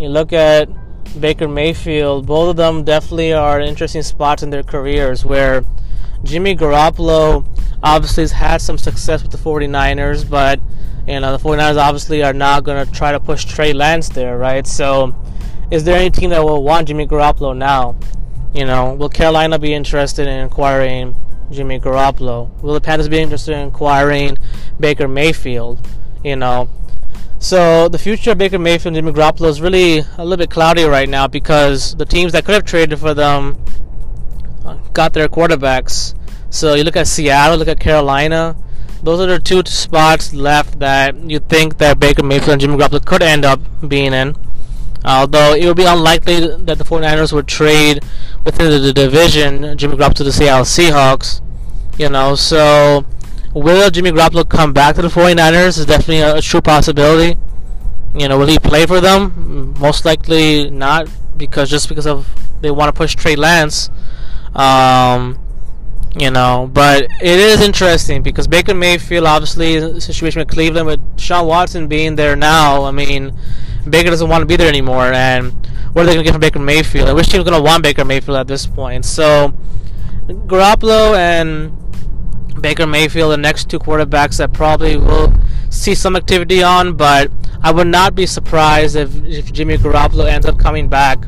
you 0.00 0.08
look 0.08 0.32
at 0.32 0.70
Baker 1.20 1.48
Mayfield, 1.48 2.24
both 2.24 2.48
of 2.48 2.56
them 2.56 2.82
definitely 2.82 3.34
are 3.34 3.60
interesting 3.60 4.00
spots 4.00 4.42
in 4.42 4.48
their 4.48 4.62
careers 4.62 5.26
where 5.26 5.62
Jimmy 6.24 6.54
Garoppolo 6.56 7.46
obviously 7.82 8.22
has 8.22 8.32
had 8.32 8.60
some 8.60 8.78
success 8.78 9.22
with 9.22 9.32
the 9.32 9.38
49ers, 9.38 10.28
but 10.28 10.60
you 11.06 11.18
know 11.20 11.36
the 11.36 11.42
49ers 11.42 11.76
obviously 11.76 12.22
are 12.22 12.32
not 12.32 12.64
going 12.64 12.84
to 12.84 12.92
try 12.92 13.12
to 13.12 13.20
push 13.20 13.44
Trey 13.44 13.72
Lance 13.72 14.08
there, 14.08 14.38
right? 14.38 14.66
So 14.66 15.14
is 15.70 15.84
there 15.84 15.96
any 15.98 16.10
team 16.10 16.30
that 16.30 16.44
will 16.44 16.62
want 16.62 16.88
Jimmy 16.88 17.06
Garoppolo 17.06 17.56
now? 17.56 17.96
You 18.54 18.66
know, 18.66 18.94
will 18.94 19.08
Carolina 19.08 19.58
be 19.58 19.72
interested 19.72 20.28
in 20.28 20.44
acquiring 20.44 21.16
Jimmy 21.50 21.80
Garoppolo? 21.80 22.62
Will 22.62 22.74
the 22.74 22.80
Panthers 22.80 23.08
be 23.08 23.18
interested 23.18 23.56
in 23.56 23.68
acquiring 23.68 24.36
Baker 24.78 25.08
Mayfield? 25.08 25.86
you 26.24 26.36
know. 26.36 26.68
So 27.38 27.88
the 27.88 27.98
future 27.98 28.32
of 28.32 28.38
Baker 28.38 28.58
Mayfield 28.58 28.96
and 28.96 29.04
Jimmy 29.04 29.18
Garoppolo 29.18 29.48
is 29.48 29.60
really 29.60 29.98
a 29.98 30.24
little 30.24 30.36
bit 30.36 30.50
cloudy 30.50 30.84
right 30.84 31.08
now 31.08 31.26
because 31.26 31.96
the 31.96 32.04
teams 32.04 32.32
that 32.32 32.44
could 32.44 32.54
have 32.54 32.64
traded 32.64 32.98
for 33.00 33.14
them 33.14 33.62
got 34.92 35.12
their 35.12 35.28
quarterbacks. 35.28 36.14
So 36.50 36.74
you 36.74 36.84
look 36.84 36.96
at 36.96 37.06
Seattle, 37.06 37.56
look 37.56 37.68
at 37.68 37.80
Carolina. 37.80 38.56
Those 39.02 39.20
are 39.20 39.26
the 39.26 39.38
two 39.38 39.62
spots 39.66 40.32
left 40.32 40.78
that 40.78 41.16
you 41.16 41.40
think 41.40 41.78
that 41.78 41.98
Baker 41.98 42.22
Mayfield 42.22 42.50
and 42.50 42.60
Jimmy 42.60 42.76
Garoppolo 42.76 43.04
could 43.04 43.22
end 43.22 43.44
up 43.44 43.60
being 43.86 44.12
in. 44.12 44.36
Although 45.04 45.54
it 45.54 45.66
would 45.66 45.76
be 45.76 45.84
unlikely 45.84 46.40
that 46.40 46.78
the 46.78 46.84
49ers 46.84 47.32
would 47.32 47.48
trade 47.48 48.04
within 48.44 48.70
the 48.70 48.92
division 48.92 49.76
Jimmy 49.76 49.96
Garoppolo 49.96 50.14
to 50.14 50.24
the 50.24 50.32
Seattle 50.32 50.64
Seahawks. 50.64 51.40
You 51.98 52.08
know, 52.08 52.34
so 52.36 53.04
will 53.54 53.90
Jimmy 53.90 54.12
Garoppolo 54.12 54.48
come 54.48 54.72
back 54.72 54.94
to 54.96 55.02
the 55.02 55.08
49ers 55.08 55.78
is 55.78 55.86
definitely 55.86 56.20
a, 56.20 56.36
a 56.36 56.40
true 56.40 56.60
possibility. 56.60 57.38
You 58.14 58.28
know, 58.28 58.38
will 58.38 58.46
he 58.46 58.58
play 58.58 58.86
for 58.86 59.00
them? 59.00 59.74
Most 59.80 60.04
likely 60.04 60.70
not, 60.70 61.08
because 61.36 61.70
just 61.70 61.88
because 61.88 62.06
of 62.06 62.28
they 62.60 62.70
want 62.70 62.94
to 62.94 62.96
push 62.96 63.14
Trey 63.14 63.36
Lance. 63.36 63.90
Um, 64.54 65.38
you 66.14 66.30
know, 66.30 66.68
but 66.72 67.04
it 67.04 67.40
is 67.40 67.62
interesting 67.62 68.22
because 68.22 68.46
Baker 68.46 68.74
Mayfield, 68.74 69.24
obviously, 69.24 69.98
situation 70.00 70.40
with 70.40 70.48
Cleveland, 70.48 70.86
with 70.86 71.00
Deshaun 71.16 71.46
Watson 71.46 71.88
being 71.88 72.16
there 72.16 72.36
now, 72.36 72.84
I 72.84 72.90
mean, 72.90 73.34
Baker 73.88 74.10
doesn't 74.10 74.28
want 74.28 74.42
to 74.42 74.46
be 74.46 74.56
there 74.56 74.68
anymore, 74.68 75.06
and 75.06 75.52
what 75.92 76.02
are 76.02 76.06
they 76.06 76.14
going 76.14 76.18
to 76.18 76.24
get 76.24 76.32
from 76.32 76.40
Baker 76.40 76.58
Mayfield? 76.58 77.08
I 77.08 77.14
wish 77.14 77.28
team's 77.28 77.44
going 77.44 77.56
to 77.56 77.62
want 77.62 77.82
Baker 77.82 78.04
Mayfield 78.04 78.36
at 78.36 78.46
this 78.46 78.66
point. 78.66 79.06
So, 79.06 79.54
Garoppolo 80.26 81.16
and 81.16 81.72
Baker 82.60 82.86
Mayfield, 82.86 83.32
the 83.32 83.38
next 83.38 83.70
two 83.70 83.78
quarterbacks 83.78 84.36
that 84.36 84.52
probably 84.52 84.98
will 84.98 85.32
see 85.70 85.94
some 85.94 86.14
activity 86.14 86.62
on, 86.62 86.94
but 86.94 87.30
I 87.62 87.72
would 87.72 87.86
not 87.86 88.14
be 88.14 88.26
surprised 88.26 88.96
if, 88.96 89.14
if 89.24 89.50
Jimmy 89.52 89.78
Garoppolo 89.78 90.26
ends 90.26 90.46
up 90.46 90.58
coming 90.58 90.88
back, 90.88 91.24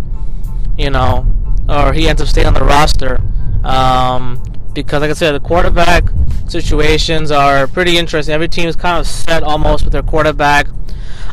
you 0.77 0.91
know, 0.91 1.27
or 1.75 1.93
he 1.93 2.09
ends 2.09 2.23
up 2.23 2.29
staying 2.29 2.47
on 2.47 2.55
the 2.55 2.65
roster. 2.65 3.21
Um, 3.65 4.43
because, 4.75 5.01
like 5.01 5.11
I 5.11 5.15
said, 5.15 5.33
the 5.33 5.41
quarterback 5.41 6.05
situations 6.49 7.31
are 7.31 7.67
pretty 7.67 7.97
interesting. 7.97 8.35
Every 8.35 8.49
team 8.49 8.69
is 8.69 8.77
kind 8.77 8.99
of 8.99 9.07
set 9.07 9.43
almost 9.43 9.85
with 9.85 9.93
their 9.93 10.03
quarterback. 10.03 10.67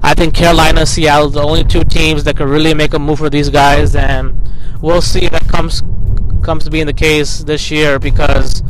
I 0.03 0.13
think 0.13 0.33
Carolina, 0.33 0.85
Seattle, 0.85 1.29
the 1.29 1.43
only 1.43 1.63
two 1.63 1.83
teams 1.83 2.23
that 2.23 2.37
could 2.37 2.47
really 2.47 2.73
make 2.73 2.93
a 2.93 2.99
move 2.99 3.19
for 3.19 3.29
these 3.29 3.49
guys, 3.49 3.95
and 3.95 4.33
we'll 4.81 5.01
see 5.01 5.25
if 5.25 5.31
that 5.31 5.47
comes 5.47 5.83
comes 6.43 6.63
to 6.63 6.71
being 6.71 6.87
the 6.87 6.93
case 6.93 7.43
this 7.43 7.69
year 7.69 7.99
because 7.99 8.63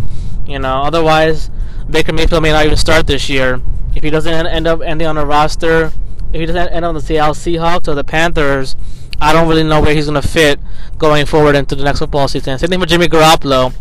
you 0.46 0.60
know 0.60 0.82
otherwise 0.82 1.50
Baker 1.90 2.12
Mayfield 2.12 2.44
may 2.44 2.52
not 2.52 2.66
even 2.66 2.76
start 2.76 3.08
this 3.08 3.30
year 3.30 3.62
if 3.96 4.04
he 4.04 4.10
doesn't 4.10 4.48
end 4.48 4.68
up 4.68 4.82
ending 4.82 5.08
on 5.08 5.18
a 5.18 5.26
roster. 5.26 5.92
If 6.34 6.40
he 6.40 6.46
doesn't 6.46 6.70
end 6.70 6.86
up 6.86 6.90
on 6.90 6.96
the 6.96 7.02
Seattle 7.02 7.34
Seahawks 7.34 7.88
or 7.88 7.96
the 7.96 8.06
Panthers, 8.06 8.76
I 9.22 9.34
don't 9.34 9.48
really 9.48 9.64
know 9.64 9.80
where 9.80 9.94
he's 9.94 10.08
going 10.08 10.20
to 10.20 10.28
fit 10.28 10.60
going 10.98 11.28
forward 11.28 11.56
into 11.56 11.76
the 11.76 11.84
next 11.84 12.00
football 12.00 12.28
season. 12.28 12.58
Same 12.58 12.70
thing 12.70 12.80
with 12.80 12.90
Jimmy 12.90 13.08
Garoppolo. 13.08 13.72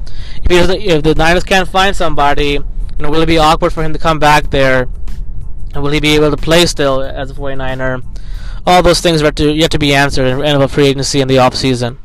If, 0.45 0.71
if 0.71 1.03
the 1.03 1.15
Niners 1.15 1.45
can't 1.45 1.67
find 1.67 1.97
somebody, 1.97 2.53
you 2.53 2.65
know, 2.99 3.11
will 3.11 3.23
it 3.23 3.27
be 3.27 3.39
awkward 3.39 3.73
for 3.73 3.83
him 3.83 3.95
to 3.95 3.99
come 3.99 4.19
back 4.19 4.51
there? 4.51 4.89
And 5.73 5.83
will 5.83 5.93
he 5.93 6.01
be 6.01 6.15
able 6.15 6.31
to 6.31 6.37
play 6.37 6.67
still 6.67 7.03
as 7.03 7.31
a 7.31 7.35
49er? 7.35 8.05
All 8.67 8.83
those 8.83 9.01
things 9.01 9.23
are 9.23 9.33
to, 9.33 9.51
yet 9.51 9.71
to 9.71 9.79
be 9.79 9.95
answered 9.95 10.27
in 10.27 10.61
a 10.61 10.69
free 10.69 10.89
agency 10.89 11.23
in 11.23 11.29
the 11.29 11.37
offseason. 11.37 11.97